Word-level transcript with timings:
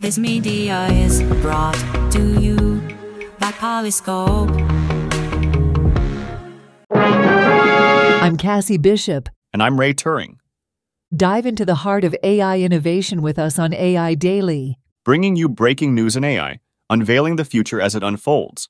This 0.00 0.16
media 0.16 0.86
is 0.92 1.24
brought 1.42 1.74
to 2.12 2.40
you 2.40 2.56
by 3.40 3.50
Polyscope. 3.50 4.48
I'm 6.94 8.36
Cassie 8.36 8.78
Bishop. 8.78 9.28
And 9.52 9.60
I'm 9.60 9.80
Ray 9.80 9.92
Turing. 9.92 10.36
Dive 11.16 11.46
into 11.46 11.64
the 11.64 11.74
heart 11.74 12.04
of 12.04 12.14
AI 12.22 12.60
innovation 12.60 13.22
with 13.22 13.40
us 13.40 13.58
on 13.58 13.74
AI 13.74 14.14
Daily, 14.14 14.78
bringing 15.04 15.34
you 15.34 15.48
breaking 15.48 15.96
news 15.96 16.14
in 16.14 16.22
AI, 16.22 16.60
unveiling 16.88 17.34
the 17.34 17.44
future 17.44 17.80
as 17.80 17.96
it 17.96 18.04
unfolds. 18.04 18.68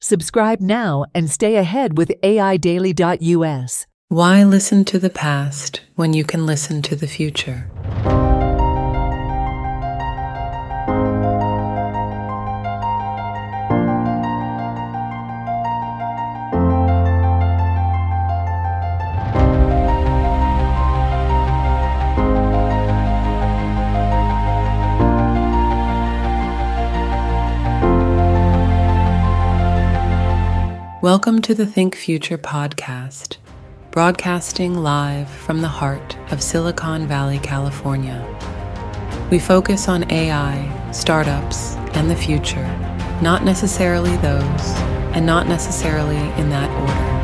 Subscribe 0.00 0.62
now 0.62 1.04
and 1.14 1.30
stay 1.30 1.56
ahead 1.56 1.98
with 1.98 2.10
AIDaily.us. 2.22 3.86
Why 4.08 4.44
listen 4.44 4.86
to 4.86 4.98
the 4.98 5.10
past 5.10 5.82
when 5.94 6.14
you 6.14 6.24
can 6.24 6.46
listen 6.46 6.80
to 6.80 6.96
the 6.96 7.06
future? 7.06 7.70
Welcome 31.12 31.40
to 31.40 31.54
the 31.54 31.64
Think 31.64 31.96
Future 31.96 32.36
podcast, 32.36 33.38
broadcasting 33.90 34.74
live 34.74 35.30
from 35.30 35.62
the 35.62 35.68
heart 35.68 36.18
of 36.30 36.42
Silicon 36.42 37.08
Valley, 37.08 37.38
California. 37.38 38.22
We 39.30 39.38
focus 39.38 39.88
on 39.88 40.12
AI, 40.12 40.92
startups, 40.92 41.76
and 41.94 42.10
the 42.10 42.14
future, 42.14 42.66
not 43.22 43.42
necessarily 43.42 44.18
those, 44.18 44.74
and 45.14 45.24
not 45.24 45.48
necessarily 45.48 46.18
in 46.38 46.50
that 46.50 46.70
order. 46.82 47.17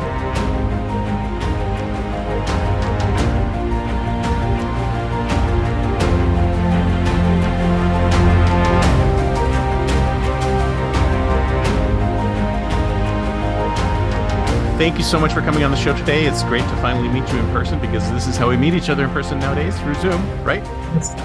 Thank 14.77 14.97
you 14.97 15.05
so 15.05 15.17
much 15.17 15.31
for 15.31 15.39
coming 15.39 15.63
on 15.63 15.71
the 15.71 15.77
show 15.77 15.95
today. 15.95 16.25
It's 16.25 16.43
great 16.43 16.63
to 16.63 16.75
finally 16.81 17.07
meet 17.07 17.31
you 17.31 17.39
in 17.39 17.45
person 17.53 17.79
because 17.79 18.11
this 18.11 18.27
is 18.27 18.35
how 18.35 18.49
we 18.49 18.57
meet 18.57 18.73
each 18.73 18.89
other 18.89 19.05
in 19.05 19.09
person 19.11 19.39
nowadays 19.39 19.79
through 19.79 19.93
Zoom, 19.95 20.43
right? 20.43 20.61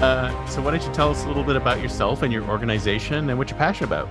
Uh, 0.01 0.47
so, 0.47 0.61
why 0.61 0.71
don't 0.71 0.81
you 0.81 0.93
tell 0.93 1.09
us 1.09 1.25
a 1.25 1.27
little 1.27 1.43
bit 1.43 1.57
about 1.57 1.81
yourself 1.81 2.21
and 2.21 2.31
your 2.31 2.45
organization 2.45 3.29
and 3.29 3.37
what 3.37 3.49
you're 3.49 3.59
passionate 3.59 3.87
about? 3.87 4.07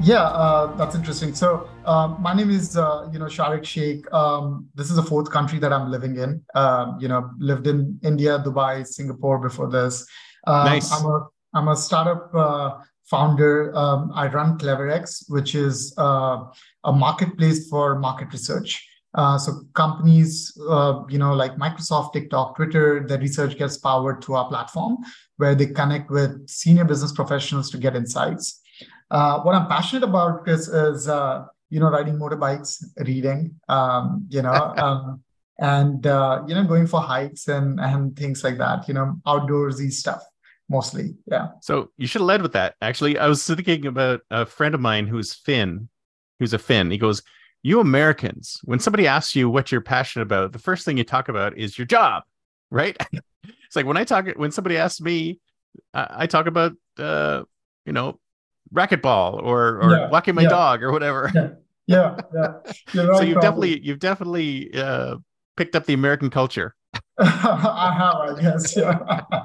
Yeah, 0.00 0.24
uh, 0.24 0.74
that's 0.74 0.96
interesting. 0.96 1.36
So, 1.36 1.68
um, 1.84 2.16
my 2.20 2.34
name 2.34 2.50
is, 2.50 2.76
uh, 2.76 3.08
you 3.12 3.20
know, 3.20 3.26
Sharekh 3.26 3.64
Shaikh. 3.64 4.12
Um, 4.12 4.66
this 4.74 4.90
is 4.90 4.96
the 4.96 5.04
fourth 5.04 5.30
country 5.30 5.60
that 5.60 5.72
I'm 5.72 5.88
living 5.88 6.16
in. 6.16 6.42
Um, 6.56 6.98
you 6.98 7.06
know, 7.06 7.30
lived 7.38 7.68
in 7.68 8.00
India, 8.02 8.40
Dubai, 8.40 8.84
Singapore 8.84 9.38
before 9.38 9.70
this. 9.70 10.04
Um, 10.48 10.66
nice. 10.66 10.90
I'm 10.90 11.06
a 11.06 11.26
I'm 11.54 11.68
a 11.68 11.76
startup 11.76 12.34
uh, 12.34 12.78
founder. 13.04 13.72
Um, 13.76 14.10
I 14.16 14.26
run 14.26 14.58
CleverX, 14.58 15.30
which 15.30 15.54
is 15.54 15.94
uh, 15.96 16.46
a 16.84 16.92
marketplace 16.92 17.68
for 17.68 17.98
market 17.98 18.32
research. 18.32 18.86
Uh, 19.14 19.38
so 19.38 19.62
companies, 19.74 20.56
uh, 20.68 21.02
you 21.08 21.18
know, 21.18 21.32
like 21.32 21.56
Microsoft, 21.56 22.12
TikTok, 22.12 22.56
Twitter, 22.56 23.04
the 23.06 23.18
research 23.18 23.56
gets 23.56 23.78
powered 23.78 24.22
through 24.22 24.34
our 24.34 24.48
platform, 24.48 24.98
where 25.36 25.54
they 25.54 25.66
connect 25.66 26.10
with 26.10 26.48
senior 26.48 26.84
business 26.84 27.12
professionals 27.12 27.70
to 27.70 27.78
get 27.78 27.94
insights. 27.94 28.60
Uh, 29.10 29.40
what 29.40 29.54
I'm 29.54 29.68
passionate 29.68 30.02
about 30.02 30.48
is, 30.48 30.66
is 30.68 31.08
uh, 31.08 31.44
you 31.70 31.78
know, 31.78 31.90
riding 31.90 32.18
motorbikes, 32.18 32.82
reading, 33.06 33.54
um, 33.68 34.26
you 34.28 34.42
know, 34.42 34.52
um, 34.76 35.22
and 35.60 36.04
uh, 36.06 36.42
you 36.48 36.54
know, 36.54 36.64
going 36.64 36.88
for 36.88 37.00
hikes 37.00 37.46
and 37.46 37.78
and 37.78 38.16
things 38.16 38.42
like 38.42 38.58
that. 38.58 38.88
You 38.88 38.94
know, 38.94 39.16
outdoorsy 39.26 39.92
stuff 39.92 40.24
mostly. 40.68 41.14
Yeah. 41.26 41.48
So 41.60 41.90
you 41.96 42.06
should 42.06 42.20
have 42.20 42.26
led 42.26 42.42
with 42.42 42.52
that. 42.52 42.74
Actually, 42.80 43.18
I 43.18 43.28
was 43.28 43.46
thinking 43.46 43.86
about 43.86 44.20
a 44.30 44.46
friend 44.46 44.74
of 44.74 44.80
mine 44.80 45.06
who's 45.06 45.34
Finn, 45.34 45.88
who's 46.38 46.52
a 46.52 46.58
Finn. 46.58 46.90
He 46.90 46.98
goes, 46.98 47.22
"You 47.62 47.80
Americans, 47.80 48.60
when 48.64 48.78
somebody 48.78 49.06
asks 49.06 49.34
you 49.36 49.48
what 49.50 49.72
you're 49.72 49.80
passionate 49.80 50.24
about, 50.24 50.52
the 50.52 50.58
first 50.58 50.84
thing 50.84 50.96
you 50.96 51.04
talk 51.04 51.28
about 51.28 51.56
is 51.56 51.78
your 51.78 51.86
job, 51.86 52.24
right?" 52.70 52.96
it's 53.44 53.76
like 53.76 53.86
when 53.86 53.96
I 53.96 54.04
talk 54.04 54.26
when 54.36 54.50
somebody 54.50 54.76
asks 54.76 55.00
me, 55.00 55.40
I, 55.92 56.08
I 56.10 56.26
talk 56.26 56.46
about 56.46 56.72
uh, 56.98 57.42
you 57.84 57.92
know, 57.92 58.18
racquetball 58.72 59.42
or 59.42 59.80
or 59.80 59.90
yeah, 59.90 60.08
walking 60.10 60.34
my 60.34 60.42
yeah. 60.42 60.48
dog 60.48 60.82
or 60.82 60.92
whatever. 60.92 61.30
Yeah, 61.34 61.48
yeah. 61.86 62.16
yeah. 62.34 62.52
Right, 63.04 63.16
so 63.16 63.22
you've 63.22 63.34
probably. 63.34 63.40
definitely 63.40 63.80
you've 63.80 63.98
definitely 63.98 64.74
uh, 64.74 65.16
picked 65.56 65.76
up 65.76 65.86
the 65.86 65.94
American 65.94 66.30
culture. 66.30 66.74
I 67.18 67.94
have, 67.96 68.36
I 68.36 68.40
guess. 68.40 68.76
Yeah. 68.76 69.44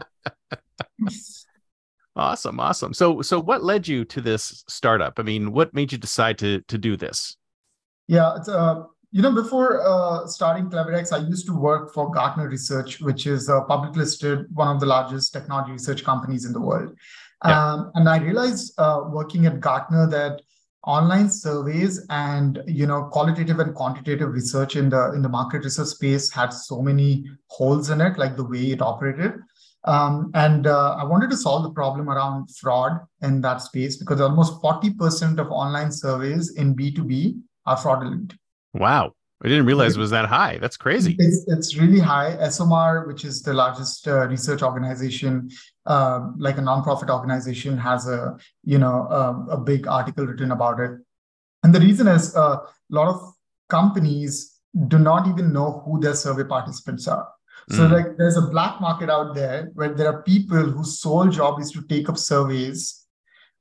Awesome, 2.15 2.59
awesome. 2.59 2.93
So, 2.93 3.21
so 3.21 3.39
what 3.39 3.63
led 3.63 3.87
you 3.87 4.05
to 4.05 4.21
this 4.21 4.63
startup? 4.67 5.19
I 5.19 5.23
mean, 5.23 5.51
what 5.51 5.73
made 5.73 5.91
you 5.91 5.97
decide 5.97 6.37
to 6.39 6.61
to 6.61 6.77
do 6.77 6.97
this? 6.97 7.37
Yeah, 8.07 8.35
it's, 8.37 8.49
uh, 8.49 8.83
you 9.11 9.21
know, 9.21 9.31
before 9.31 9.81
uh, 9.85 10.27
starting 10.27 10.69
CleverX, 10.69 11.13
I 11.13 11.17
used 11.17 11.45
to 11.47 11.55
work 11.55 11.93
for 11.93 12.11
Gartner 12.11 12.47
Research, 12.47 13.01
which 13.01 13.27
is 13.27 13.49
a 13.49 13.61
public 13.61 13.95
listed 13.95 14.45
one 14.53 14.67
of 14.67 14.79
the 14.79 14.85
largest 14.85 15.33
technology 15.33 15.71
research 15.71 16.03
companies 16.03 16.45
in 16.45 16.53
the 16.53 16.61
world. 16.61 16.95
Yeah. 17.45 17.73
Um, 17.73 17.91
and 17.95 18.09
I 18.09 18.17
realized 18.17 18.73
uh, 18.77 19.01
working 19.07 19.45
at 19.45 19.59
Gartner 19.59 20.07
that 20.09 20.41
online 20.85 21.29
surveys 21.29 22.05
and 22.09 22.63
you 22.65 22.87
know 22.87 23.03
qualitative 23.11 23.59
and 23.59 23.75
quantitative 23.75 24.29
research 24.29 24.75
in 24.75 24.89
the 24.89 25.11
in 25.13 25.21
the 25.21 25.29
market 25.29 25.63
research 25.63 25.89
space 25.89 26.31
had 26.31 26.53
so 26.53 26.81
many 26.81 27.25
holes 27.47 27.89
in 27.89 27.99
it 27.99 28.17
like 28.17 28.37
the 28.37 28.43
way 28.43 28.71
it 28.71 28.81
operated 28.81 29.33
um, 29.85 30.31
and 30.33 30.67
uh, 30.67 30.95
I 30.95 31.03
wanted 31.03 31.29
to 31.31 31.37
solve 31.37 31.63
the 31.63 31.71
problem 31.71 32.09
around 32.09 32.49
fraud 32.55 32.99
in 33.21 33.41
that 33.41 33.61
space 33.61 33.95
because 33.95 34.19
almost 34.19 34.61
40% 34.61 35.39
of 35.39 35.49
online 35.51 35.91
surveys 35.91 36.55
in 36.55 36.75
B2B 36.75 37.39
are 37.65 37.77
fraudulent. 37.77 38.35
Wow. 38.73 39.13
I 39.41 39.47
didn't 39.47 39.67
realize 39.67 39.95
it 39.95 39.99
was 39.99 40.09
that 40.09 40.25
high. 40.25 40.57
That's 40.57 40.75
crazy. 40.75 41.15
It's, 41.17 41.47
it's 41.47 41.77
really 41.77 41.99
high. 41.99 42.35
ESOMAR, 42.41 43.07
which 43.07 43.23
is 43.23 43.41
the 43.41 43.53
largest 43.53 44.05
uh, 44.05 44.27
research 44.27 44.61
organization, 44.61 45.49
uh, 45.85 46.27
like 46.37 46.57
a 46.57 46.61
nonprofit 46.61 47.09
organization, 47.09 47.77
has 47.77 48.05
a 48.05 48.37
you 48.65 48.77
know 48.77 49.07
a 49.49 49.55
big 49.55 49.87
article 49.87 50.25
written 50.25 50.51
about 50.51 50.81
it. 50.81 50.91
And 51.63 51.73
the 51.73 51.79
reason 51.79 52.09
is 52.09 52.35
uh, 52.35 52.57
a 52.57 52.67
lot 52.89 53.07
of 53.07 53.33
companies 53.69 54.59
do 54.89 54.99
not 54.99 55.25
even 55.25 55.53
know 55.53 55.83
who 55.85 56.01
their 56.01 56.15
survey 56.15 56.43
participants 56.43 57.07
are. 57.07 57.29
So 57.71 57.87
mm. 57.87 57.91
like 57.91 58.17
there's 58.17 58.37
a 58.37 58.41
black 58.41 58.81
market 58.81 59.09
out 59.09 59.35
there 59.35 59.69
where 59.73 59.93
there 59.93 60.07
are 60.07 60.23
people 60.23 60.57
whose 60.57 60.99
sole 60.99 61.27
job 61.27 61.59
is 61.59 61.71
to 61.71 61.83
take 61.83 62.09
up 62.09 62.17
surveys, 62.17 63.05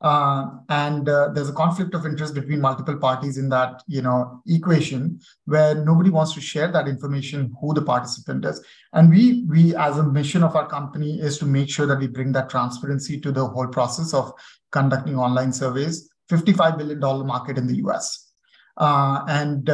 uh, 0.00 0.46
and 0.68 1.08
uh, 1.08 1.28
there's 1.34 1.48
a 1.48 1.52
conflict 1.52 1.94
of 1.94 2.06
interest 2.06 2.34
between 2.34 2.60
multiple 2.60 2.96
parties 2.96 3.36
in 3.36 3.48
that 3.50 3.82
you 3.86 4.00
know 4.00 4.40
equation 4.46 5.20
where 5.44 5.74
nobody 5.74 6.08
wants 6.08 6.32
to 6.34 6.40
share 6.40 6.72
that 6.72 6.88
information 6.88 7.54
who 7.60 7.74
the 7.74 7.82
participant 7.82 8.44
is. 8.44 8.64
And 8.92 9.10
we 9.10 9.44
we 9.48 9.76
as 9.76 9.98
a 9.98 10.04
mission 10.04 10.42
of 10.42 10.56
our 10.56 10.68
company 10.68 11.20
is 11.20 11.38
to 11.38 11.46
make 11.46 11.68
sure 11.68 11.86
that 11.86 11.98
we 11.98 12.06
bring 12.06 12.32
that 12.32 12.48
transparency 12.48 13.20
to 13.20 13.30
the 13.30 13.46
whole 13.46 13.68
process 13.68 14.14
of 14.14 14.32
conducting 14.70 15.18
online 15.18 15.52
surveys. 15.52 16.08
$55 16.30 16.76
billion 16.76 17.26
market 17.26 17.56
in 17.56 17.66
the 17.66 17.76
US. 17.76 18.32
Uh, 18.76 19.24
and 19.28 19.68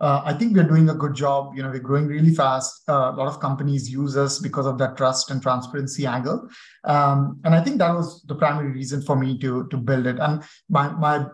uh, 0.00 0.22
I 0.24 0.32
think 0.32 0.56
we're 0.56 0.64
doing 0.64 0.88
a 0.90 0.94
good 0.94 1.14
job. 1.14 1.54
You 1.56 1.62
know, 1.62 1.70
we're 1.70 1.80
growing 1.80 2.06
really 2.06 2.34
fast. 2.34 2.88
Uh, 2.88 3.12
a 3.12 3.16
lot 3.16 3.26
of 3.26 3.40
companies 3.40 3.90
use 3.90 4.16
us 4.16 4.38
because 4.38 4.66
of 4.66 4.78
that 4.78 4.96
trust 4.96 5.30
and 5.30 5.42
transparency 5.42 6.06
angle, 6.06 6.48
um, 6.84 7.40
and 7.44 7.54
I 7.54 7.60
think 7.60 7.78
that 7.78 7.92
was 7.92 8.22
the 8.22 8.34
primary 8.34 8.70
reason 8.70 9.02
for 9.02 9.16
me 9.16 9.38
to 9.38 9.66
to 9.68 9.76
build 9.76 10.06
it. 10.06 10.18
And 10.20 10.42
my 10.68 10.88
my 10.90 11.26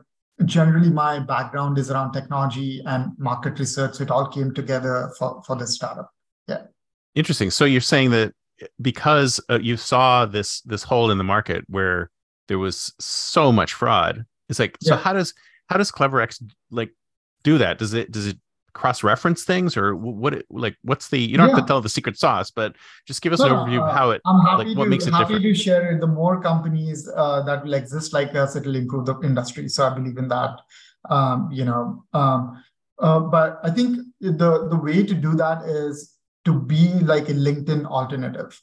generally 0.44 0.90
my 0.90 1.18
background 1.18 1.78
is 1.78 1.90
around 1.90 2.12
technology 2.12 2.82
and 2.86 3.12
market 3.18 3.58
research, 3.58 3.96
so 3.96 4.02
it 4.02 4.10
all 4.10 4.28
came 4.28 4.54
together 4.54 5.12
for 5.18 5.42
for 5.46 5.56
this 5.56 5.74
startup. 5.74 6.10
Yeah. 6.48 6.62
Interesting. 7.14 7.50
So 7.50 7.64
you're 7.66 7.80
saying 7.80 8.10
that 8.10 8.32
because 8.80 9.40
uh, 9.50 9.58
you 9.60 9.76
saw 9.76 10.24
this 10.24 10.62
this 10.62 10.82
hole 10.82 11.10
in 11.10 11.18
the 11.18 11.24
market 11.24 11.64
where 11.68 12.10
there 12.48 12.58
was 12.58 12.94
so 12.98 13.52
much 13.52 13.74
fraud, 13.74 14.24
it's 14.48 14.58
like 14.58 14.76
so 14.80 14.96
how 14.96 15.12
does 15.12 15.34
how 15.68 15.76
does 15.76 15.92
CleverX 15.92 16.42
like 16.70 16.90
do 17.42 17.58
that? 17.58 17.78
Does 17.78 17.94
it 17.94 18.10
does 18.10 18.26
it 18.26 18.38
cross-reference 18.74 19.44
things 19.44 19.76
or 19.76 19.94
what 19.94 20.34
it, 20.34 20.46
like 20.50 20.76
what's 20.82 21.08
the 21.08 21.18
you 21.18 21.36
don't 21.36 21.48
yeah. 21.48 21.54
have 21.54 21.64
to 21.64 21.66
tell 21.66 21.80
the 21.80 21.88
secret 21.88 22.18
sauce 22.18 22.50
but 22.50 22.74
just 23.06 23.22
give 23.22 23.32
us 23.32 23.38
no, 23.38 23.46
an 23.46 23.52
overview 23.52 23.80
uh, 23.80 23.84
of 23.84 23.94
how 23.94 24.10
it 24.10 24.20
like 24.24 24.76
what 24.76 24.84
to, 24.84 24.90
makes 24.90 25.06
it 25.06 25.12
happy 25.12 25.34
different. 25.34 25.56
to 25.56 25.62
share 25.62 25.92
it. 25.92 26.00
The 26.00 26.08
more 26.08 26.40
companies 26.40 27.08
uh, 27.16 27.42
that 27.42 27.64
will 27.64 27.74
exist 27.74 28.12
like 28.12 28.34
us 28.34 28.56
it 28.56 28.66
will 28.66 28.74
improve 28.74 29.06
the 29.06 29.18
industry. 29.20 29.68
So 29.68 29.86
i 29.86 29.94
believe 29.94 30.18
in 30.18 30.28
that 30.28 30.60
um, 31.08 31.48
you 31.52 31.64
know 31.64 32.04
um, 32.12 32.62
uh, 32.98 33.20
but 33.20 33.60
i 33.62 33.70
think 33.70 33.98
the 34.20 34.68
the 34.68 34.76
way 34.76 35.04
to 35.04 35.14
do 35.14 35.34
that 35.34 35.62
is 35.62 36.16
to 36.44 36.52
be 36.52 36.92
like 37.12 37.28
a 37.28 37.34
linkedin 37.34 37.86
alternative. 37.86 38.60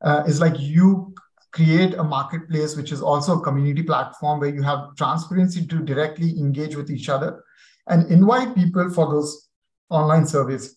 Uh, 0.00 0.24
is 0.26 0.40
like 0.40 0.58
you 0.58 1.14
create 1.52 1.94
a 1.94 2.02
marketplace 2.02 2.74
which 2.76 2.90
is 2.90 3.02
also 3.02 3.38
a 3.38 3.42
community 3.42 3.82
platform 3.82 4.40
where 4.40 4.48
you 4.48 4.62
have 4.62 4.96
transparency 4.96 5.64
to 5.64 5.78
directly 5.80 6.30
engage 6.40 6.74
with 6.74 6.90
each 6.90 7.08
other 7.08 7.44
and 7.88 8.10
invite 8.10 8.54
people 8.54 8.90
for 8.90 9.10
those 9.10 9.48
online 9.90 10.26
surveys. 10.26 10.76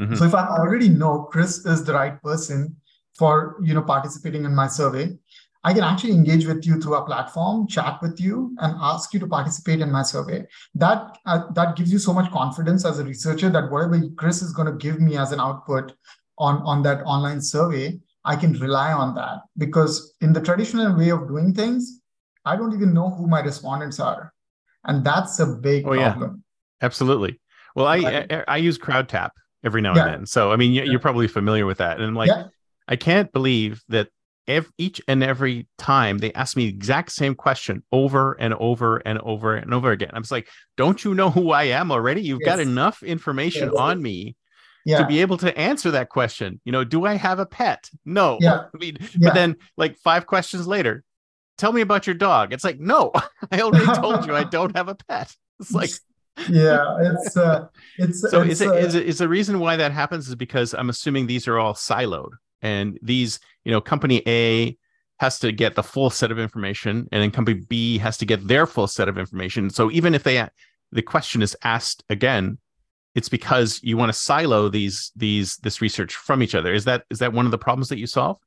Mm-hmm. 0.00 0.14
So 0.14 0.24
if 0.24 0.34
I 0.34 0.46
already 0.46 0.88
know 0.88 1.28
Chris 1.30 1.64
is 1.66 1.84
the 1.84 1.92
right 1.92 2.20
person 2.22 2.76
for 3.16 3.56
you 3.62 3.74
know 3.74 3.82
participating 3.82 4.44
in 4.44 4.54
my 4.54 4.66
survey, 4.66 5.16
I 5.64 5.72
can 5.72 5.82
actually 5.82 6.12
engage 6.12 6.46
with 6.46 6.66
you 6.66 6.78
through 6.78 6.94
our 6.94 7.04
platform, 7.04 7.66
chat 7.66 7.98
with 8.02 8.20
you, 8.20 8.54
and 8.58 8.74
ask 8.80 9.14
you 9.14 9.20
to 9.20 9.26
participate 9.26 9.80
in 9.80 9.90
my 9.90 10.02
survey. 10.02 10.44
That 10.74 11.16
uh, 11.24 11.50
that 11.52 11.76
gives 11.76 11.90
you 11.90 11.98
so 11.98 12.12
much 12.12 12.30
confidence 12.30 12.84
as 12.84 12.98
a 12.98 13.04
researcher 13.04 13.48
that 13.50 13.70
whatever 13.70 14.00
Chris 14.16 14.42
is 14.42 14.52
going 14.52 14.70
to 14.70 14.76
give 14.76 15.00
me 15.00 15.16
as 15.16 15.32
an 15.32 15.40
output 15.40 15.92
on 16.38 16.56
on 16.62 16.82
that 16.82 17.02
online 17.04 17.40
survey, 17.40 17.98
I 18.24 18.36
can 18.36 18.52
rely 18.54 18.92
on 18.92 19.14
that 19.14 19.38
because 19.56 20.14
in 20.20 20.34
the 20.34 20.40
traditional 20.40 20.96
way 20.96 21.10
of 21.10 21.28
doing 21.28 21.54
things, 21.54 22.00
I 22.44 22.56
don't 22.56 22.74
even 22.74 22.92
know 22.92 23.10
who 23.10 23.26
my 23.26 23.40
respondents 23.40 24.00
are, 24.00 24.34
and 24.84 25.02
that's 25.02 25.38
a 25.40 25.46
big 25.46 25.86
oh, 25.86 25.94
problem. 25.94 26.30
Yeah. 26.36 26.43
Absolutely. 26.82 27.40
Well, 27.74 27.86
I, 27.86 27.96
I, 28.30 28.44
I 28.46 28.56
use 28.58 28.78
CrowdTap 28.78 29.30
every 29.64 29.80
now 29.80 29.94
yeah. 29.94 30.04
and 30.04 30.12
then, 30.12 30.26
so 30.26 30.52
I 30.52 30.56
mean 30.56 30.72
you're 30.72 31.00
probably 31.00 31.28
familiar 31.28 31.66
with 31.66 31.78
that, 31.78 31.96
and 31.96 32.06
I'm 32.06 32.14
like. 32.14 32.28
Yeah. 32.28 32.48
I 32.88 32.96
can't 32.96 33.32
believe 33.32 33.82
that 33.88 34.08
every, 34.46 34.70
each 34.78 35.00
and 35.08 35.22
every 35.22 35.68
time 35.78 36.18
they 36.18 36.32
ask 36.32 36.56
me 36.56 36.64
the 36.64 36.76
exact 36.76 37.12
same 37.12 37.34
question 37.34 37.82
over 37.92 38.34
and 38.34 38.54
over 38.54 38.98
and 38.98 39.18
over 39.20 39.54
and 39.54 39.72
over 39.72 39.90
again. 39.90 40.10
I'm 40.12 40.22
just 40.22 40.32
like, 40.32 40.48
don't 40.76 41.02
you 41.04 41.14
know 41.14 41.30
who 41.30 41.50
I 41.50 41.64
am 41.64 41.90
already? 41.90 42.22
You've 42.22 42.40
yes. 42.42 42.56
got 42.56 42.60
enough 42.60 43.02
information 43.02 43.70
yes. 43.72 43.80
on 43.80 44.02
me 44.02 44.36
yeah. 44.84 44.98
to 44.98 45.06
be 45.06 45.20
able 45.20 45.38
to 45.38 45.56
answer 45.58 45.92
that 45.92 46.10
question. 46.10 46.60
You 46.64 46.72
know, 46.72 46.84
do 46.84 47.06
I 47.06 47.14
have 47.14 47.38
a 47.38 47.46
pet? 47.46 47.88
No. 48.04 48.38
Yeah. 48.44 48.64
I 48.74 48.78
mean, 48.78 48.98
yeah. 49.00 49.28
but 49.28 49.34
then 49.34 49.56
like 49.76 49.96
five 49.96 50.26
questions 50.26 50.66
later, 50.66 51.04
tell 51.56 51.72
me 51.72 51.80
about 51.80 52.06
your 52.06 52.14
dog. 52.14 52.52
It's 52.52 52.64
like, 52.64 52.78
no, 52.78 53.12
I 53.50 53.60
already 53.60 53.86
told 53.86 54.26
you 54.26 54.34
I 54.34 54.44
don't 54.50 54.76
have 54.76 54.88
a 54.88 54.94
pet. 54.94 55.34
It's 55.60 55.72
like 55.72 55.90
yeah 56.48 56.96
it's 57.00 57.36
uh 57.36 57.66
it's 57.96 58.20
so 58.20 58.42
it's, 58.42 58.54
is 58.54 58.60
it, 58.60 58.68
uh, 58.68 58.72
is 58.72 58.94
it 58.94 59.06
is 59.06 59.18
the 59.18 59.28
reason 59.28 59.60
why 59.60 59.76
that 59.76 59.92
happens 59.92 60.28
is 60.28 60.34
because 60.34 60.74
i'm 60.74 60.90
assuming 60.90 61.26
these 61.26 61.46
are 61.46 61.58
all 61.58 61.74
siloed 61.74 62.30
and 62.60 62.98
these 63.02 63.38
you 63.64 63.70
know 63.70 63.80
company 63.80 64.20
a 64.26 64.76
has 65.20 65.38
to 65.38 65.52
get 65.52 65.74
the 65.74 65.82
full 65.82 66.10
set 66.10 66.30
of 66.30 66.38
information 66.38 67.08
and 67.12 67.22
then 67.22 67.30
company 67.30 67.60
b 67.68 67.98
has 67.98 68.18
to 68.18 68.26
get 68.26 68.46
their 68.48 68.66
full 68.66 68.86
set 68.86 69.08
of 69.08 69.16
information. 69.16 69.70
So 69.70 69.90
even 69.90 70.14
if 70.14 70.22
they 70.22 70.46
the 70.92 71.02
question 71.02 71.42
is 71.42 71.56
asked 71.62 72.04
again 72.10 72.58
it's 73.14 73.28
because 73.28 73.80
you 73.82 73.96
want 73.96 74.10
to 74.10 74.18
silo 74.18 74.68
these 74.68 75.12
these 75.14 75.56
this 75.58 75.80
research 75.80 76.16
from 76.16 76.42
each 76.42 76.54
other. 76.54 76.74
Is 76.74 76.84
that 76.84 77.04
is 77.10 77.20
that 77.20 77.32
one 77.32 77.44
of 77.44 77.52
the 77.52 77.58
problems 77.58 77.88
that 77.90 77.98
you 77.98 78.08
solve? 78.08 78.38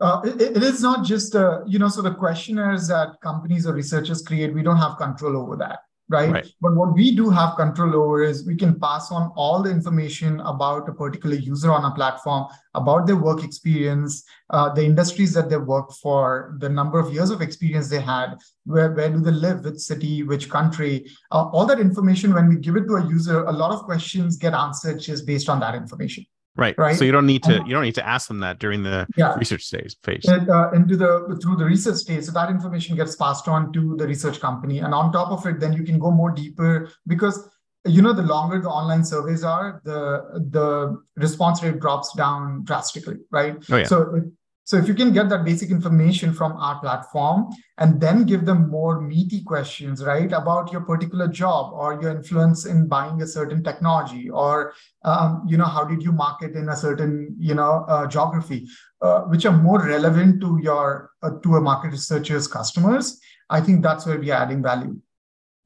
Uh, 0.00 0.20
it, 0.24 0.40
it 0.56 0.62
is 0.62 0.80
not 0.80 1.04
just 1.04 1.34
uh, 1.34 1.60
you 1.66 1.78
know 1.78 1.88
so 1.88 2.02
the 2.02 2.14
questionnaires 2.14 2.86
that 2.88 3.20
companies 3.20 3.66
or 3.66 3.74
researchers 3.74 4.22
create 4.22 4.54
we 4.54 4.62
don't 4.62 4.76
have 4.76 4.96
control 4.96 5.36
over 5.36 5.56
that 5.56 5.80
right? 6.08 6.30
right? 6.30 6.46
But 6.60 6.74
what 6.74 6.94
we 6.94 7.14
do 7.14 7.30
have 7.30 7.56
control 7.56 7.94
over 7.96 8.22
is 8.22 8.46
we 8.46 8.56
can 8.56 8.78
pass 8.78 9.10
on 9.10 9.32
all 9.36 9.62
the 9.62 9.70
information 9.70 10.40
about 10.40 10.88
a 10.88 10.92
particular 10.92 11.36
user 11.36 11.72
on 11.72 11.84
a 11.84 11.94
platform, 11.94 12.46
about 12.74 13.06
their 13.06 13.16
work 13.16 13.42
experience, 13.44 14.24
uh, 14.50 14.72
the 14.72 14.84
industries 14.84 15.32
that 15.34 15.48
they 15.48 15.56
work 15.56 15.92
for, 16.02 16.56
the 16.58 16.68
number 16.68 16.98
of 16.98 17.12
years 17.12 17.30
of 17.30 17.40
experience 17.40 17.88
they 17.88 18.00
had, 18.00 18.36
where, 18.64 18.92
where 18.92 19.10
do 19.10 19.20
they 19.20 19.30
live, 19.30 19.64
which 19.64 19.78
city, 19.78 20.22
which 20.22 20.50
country. 20.50 21.06
Uh, 21.30 21.44
all 21.52 21.66
that 21.66 21.80
information, 21.80 22.34
when 22.34 22.48
we 22.48 22.56
give 22.56 22.76
it 22.76 22.86
to 22.86 22.96
a 22.96 23.08
user, 23.08 23.44
a 23.44 23.52
lot 23.52 23.72
of 23.72 23.82
questions 23.84 24.36
get 24.36 24.54
answered 24.54 25.00
just 25.00 25.26
based 25.26 25.48
on 25.48 25.60
that 25.60 25.74
information. 25.74 26.24
Right. 26.54 26.76
Right. 26.76 26.96
So 26.96 27.04
you 27.04 27.12
don't 27.12 27.26
need 27.26 27.42
to 27.44 27.62
you 27.66 27.72
don't 27.72 27.82
need 27.82 27.94
to 27.94 28.06
ask 28.06 28.28
them 28.28 28.40
that 28.40 28.58
during 28.58 28.82
the 28.82 29.06
yeah. 29.16 29.34
research 29.36 29.62
stage 29.64 29.96
phase. 30.02 30.24
And, 30.26 30.50
uh, 30.50 30.70
into 30.72 30.96
the 30.96 31.38
through 31.42 31.56
the 31.56 31.64
research 31.64 31.96
stage, 31.96 32.24
so 32.24 32.32
that 32.32 32.50
information 32.50 32.94
gets 32.94 33.16
passed 33.16 33.48
on 33.48 33.72
to 33.72 33.96
the 33.96 34.06
research 34.06 34.38
company, 34.38 34.80
and 34.80 34.92
on 34.92 35.12
top 35.12 35.30
of 35.30 35.46
it, 35.46 35.60
then 35.60 35.72
you 35.72 35.82
can 35.82 35.98
go 35.98 36.10
more 36.10 36.30
deeper 36.30 36.90
because 37.06 37.48
you 37.86 38.02
know 38.02 38.12
the 38.12 38.22
longer 38.22 38.60
the 38.60 38.68
online 38.68 39.04
surveys 39.04 39.42
are, 39.42 39.80
the 39.84 40.42
the 40.50 41.02
response 41.16 41.62
rate 41.62 41.80
drops 41.80 42.12
down 42.14 42.64
drastically, 42.64 43.16
right? 43.30 43.56
Oh, 43.70 43.76
yeah. 43.78 43.84
So 43.84 44.22
so 44.64 44.76
if 44.76 44.86
you 44.86 44.94
can 44.94 45.12
get 45.12 45.28
that 45.28 45.44
basic 45.44 45.70
information 45.70 46.32
from 46.32 46.52
our 46.52 46.78
platform 46.78 47.50
and 47.78 48.00
then 48.00 48.24
give 48.24 48.44
them 48.44 48.70
more 48.70 49.00
meaty 49.00 49.42
questions, 49.42 50.04
right, 50.04 50.32
about 50.32 50.70
your 50.70 50.82
particular 50.82 51.26
job 51.26 51.72
or 51.72 52.00
your 52.00 52.12
influence 52.12 52.64
in 52.64 52.86
buying 52.86 53.20
a 53.22 53.26
certain 53.26 53.64
technology, 53.64 54.30
or 54.30 54.72
um, 55.04 55.44
you 55.48 55.56
know 55.56 55.64
how 55.64 55.84
did 55.84 56.02
you 56.02 56.12
market 56.12 56.52
in 56.52 56.68
a 56.68 56.76
certain 56.76 57.34
you 57.38 57.54
know 57.54 57.84
uh, 57.88 58.06
geography, 58.06 58.68
uh, 59.00 59.22
which 59.22 59.44
are 59.46 59.56
more 59.56 59.84
relevant 59.84 60.40
to 60.40 60.60
your 60.62 61.10
uh, 61.22 61.30
to 61.42 61.56
a 61.56 61.60
market 61.60 61.90
researcher's 61.90 62.46
customers, 62.46 63.20
I 63.50 63.60
think 63.60 63.82
that's 63.82 64.06
where 64.06 64.18
we're 64.18 64.34
adding 64.34 64.62
value. 64.62 64.96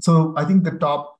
So 0.00 0.34
I 0.36 0.44
think 0.44 0.64
the 0.64 0.72
top 0.72 1.15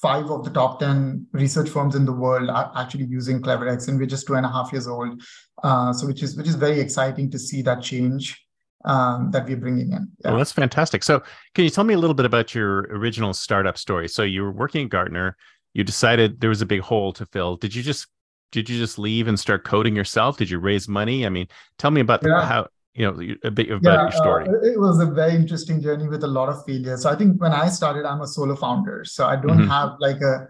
five 0.00 0.30
of 0.30 0.44
the 0.44 0.50
top 0.50 0.78
10 0.78 1.26
research 1.32 1.70
firms 1.70 1.94
in 1.94 2.04
the 2.04 2.12
world 2.12 2.50
are 2.50 2.70
actually 2.76 3.04
using 3.04 3.40
cleverx 3.40 3.88
and 3.88 3.98
we're 3.98 4.06
just 4.06 4.26
two 4.26 4.34
and 4.34 4.44
a 4.44 4.48
half 4.48 4.72
years 4.72 4.86
old. 4.86 5.22
Uh, 5.62 5.92
so 5.92 6.06
which 6.06 6.22
is 6.22 6.36
which 6.36 6.46
is 6.46 6.54
very 6.54 6.80
exciting 6.80 7.30
to 7.30 7.38
see 7.38 7.62
that 7.62 7.82
change 7.82 8.44
um, 8.84 9.30
that 9.30 9.46
we're 9.46 9.56
bringing 9.56 9.92
in. 9.92 10.08
Yeah. 10.22 10.30
well 10.30 10.38
that's 10.38 10.52
fantastic. 10.52 11.02
So 11.02 11.22
can 11.54 11.64
you 11.64 11.70
tell 11.70 11.84
me 11.84 11.94
a 11.94 11.98
little 11.98 12.14
bit 12.14 12.26
about 12.26 12.54
your 12.54 12.80
original 12.90 13.32
startup 13.32 13.78
story? 13.78 14.08
So 14.08 14.22
you 14.22 14.42
were 14.42 14.52
working 14.52 14.84
at 14.84 14.90
gartner. 14.90 15.36
You 15.72 15.82
decided 15.82 16.40
there 16.40 16.50
was 16.50 16.62
a 16.62 16.66
big 16.66 16.80
hole 16.80 17.12
to 17.14 17.26
fill. 17.26 17.56
Did 17.56 17.74
you 17.74 17.82
just 17.82 18.06
did 18.52 18.68
you 18.68 18.78
just 18.78 18.98
leave 18.98 19.28
and 19.28 19.38
start 19.38 19.64
coding 19.64 19.96
yourself? 19.96 20.36
Did 20.36 20.50
you 20.50 20.58
raise 20.58 20.88
money? 20.88 21.24
I 21.24 21.30
mean 21.30 21.48
tell 21.78 21.90
me 21.90 22.02
about 22.02 22.22
yeah. 22.22 22.44
how 22.44 22.68
you 22.96 23.06
know 23.06 23.34
a 23.44 23.50
bit 23.50 23.70
about 23.70 23.82
yeah, 23.82 24.02
your 24.02 24.12
story. 24.12 24.48
uh, 24.48 24.72
it 24.72 24.80
was 24.80 25.00
a 25.00 25.06
very 25.06 25.34
interesting 25.34 25.80
journey 25.80 26.08
with 26.08 26.24
a 26.24 26.26
lot 26.26 26.48
of 26.48 26.64
failures. 26.64 27.02
So 27.02 27.10
i 27.10 27.16
think 27.16 27.40
when 27.40 27.52
i 27.52 27.68
started 27.68 28.04
i'm 28.04 28.22
a 28.22 28.26
solo 28.26 28.56
founder. 28.56 29.04
So 29.04 29.26
i 29.26 29.36
don't 29.36 29.58
mm-hmm. 29.58 29.68
have 29.68 29.96
like 30.00 30.20
a 30.20 30.48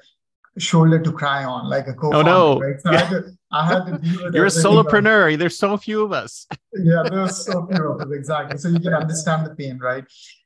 shoulder 0.59 0.99
to 1.03 1.13
cry 1.13 1.45
on 1.45 1.69
like 1.69 1.87
a 1.87 1.93
co-founder 1.93 2.31
oh 2.31 2.55
no. 2.55 2.61
right? 2.61 2.81
so 2.81 2.91
yeah. 2.91 2.99
I, 2.99 3.05
had 3.05 3.11
to, 3.11 3.37
I, 3.53 3.67
had 3.67 3.85
to, 3.87 3.99
deal 3.99 4.25
with 4.25 4.35
you're 4.35 4.47
a 4.47 4.49
solopreneur. 4.49 5.39
There's 5.39 5.59
so 5.59 5.77
few 5.77 6.03
of 6.03 6.13
us. 6.13 6.47
Yeah 6.73 7.03
there's 7.11 7.45
so 7.45 7.67
few 7.67 7.93
of 7.93 8.01
us 8.01 8.09
exactly. 8.13 8.59
So 8.59 8.69
you 8.69 8.81
can 8.81 8.95
understand 8.95 9.47
the 9.47 9.55
pain 9.55 9.79
right? 9.79 10.05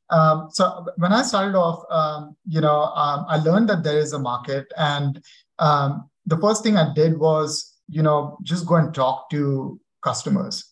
Um, 0.09 0.49
so 0.51 0.87
when 0.97 1.13
i 1.13 1.23
started 1.23 1.57
off 1.57 1.85
um, 1.91 2.37
you 2.49 2.61
know 2.61 2.81
um, 3.03 3.27
i 3.29 3.37
learned 3.37 3.69
that 3.69 3.85
there 3.85 3.99
is 3.99 4.13
a 4.15 4.19
market. 4.19 4.67
And 4.77 5.23
um, 5.59 6.09
the 6.27 6.39
first 6.39 6.63
thing 6.63 6.77
i 6.79 6.93
did 6.95 7.19
was 7.19 7.77
you 7.89 8.03
know 8.03 8.39
just 8.43 8.67
go 8.67 8.77
and 8.77 8.95
talk 8.95 9.29
to 9.31 9.79
customers 10.03 10.70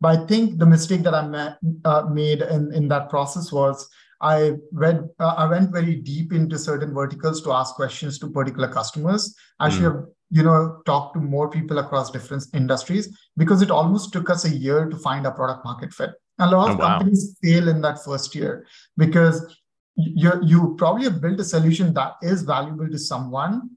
but 0.00 0.18
I 0.18 0.26
think 0.26 0.58
the 0.58 0.66
mistake 0.66 1.02
that 1.02 1.14
I 1.14 1.26
ma- 1.26 1.54
uh, 1.84 2.02
made 2.10 2.42
in, 2.42 2.72
in 2.72 2.88
that 2.88 3.08
process 3.08 3.52
was 3.52 3.88
I 4.20 4.54
read 4.72 5.08
uh, 5.20 5.34
I 5.36 5.46
went 5.46 5.72
very 5.72 5.96
deep 5.96 6.32
into 6.32 6.58
certain 6.58 6.92
verticals 6.92 7.42
to 7.42 7.52
ask 7.52 7.74
questions 7.74 8.18
to 8.18 8.30
particular 8.30 8.68
customers. 8.68 9.34
I 9.60 9.68
mm. 9.68 9.72
should 9.72 9.82
have 9.82 10.04
you 10.30 10.42
know 10.42 10.82
talked 10.86 11.14
to 11.14 11.20
more 11.20 11.48
people 11.48 11.78
across 11.78 12.10
different 12.10 12.44
industries 12.54 13.16
because 13.36 13.62
it 13.62 13.70
almost 13.70 14.12
took 14.12 14.28
us 14.30 14.44
a 14.44 14.50
year 14.50 14.88
to 14.88 14.96
find 14.96 15.26
a 15.26 15.30
product 15.30 15.64
market 15.64 15.92
fit. 15.92 16.10
A 16.40 16.50
lot 16.50 16.70
of 16.70 16.76
oh, 16.76 16.78
wow. 16.78 16.98
companies 16.98 17.36
fail 17.42 17.68
in 17.68 17.80
that 17.82 18.04
first 18.04 18.34
year 18.34 18.66
because 18.96 19.56
you 19.96 20.32
you 20.42 20.74
probably 20.78 21.04
have 21.04 21.20
built 21.20 21.40
a 21.40 21.44
solution 21.44 21.92
that 21.94 22.14
is 22.22 22.42
valuable 22.42 22.88
to 22.88 22.98
someone, 22.98 23.70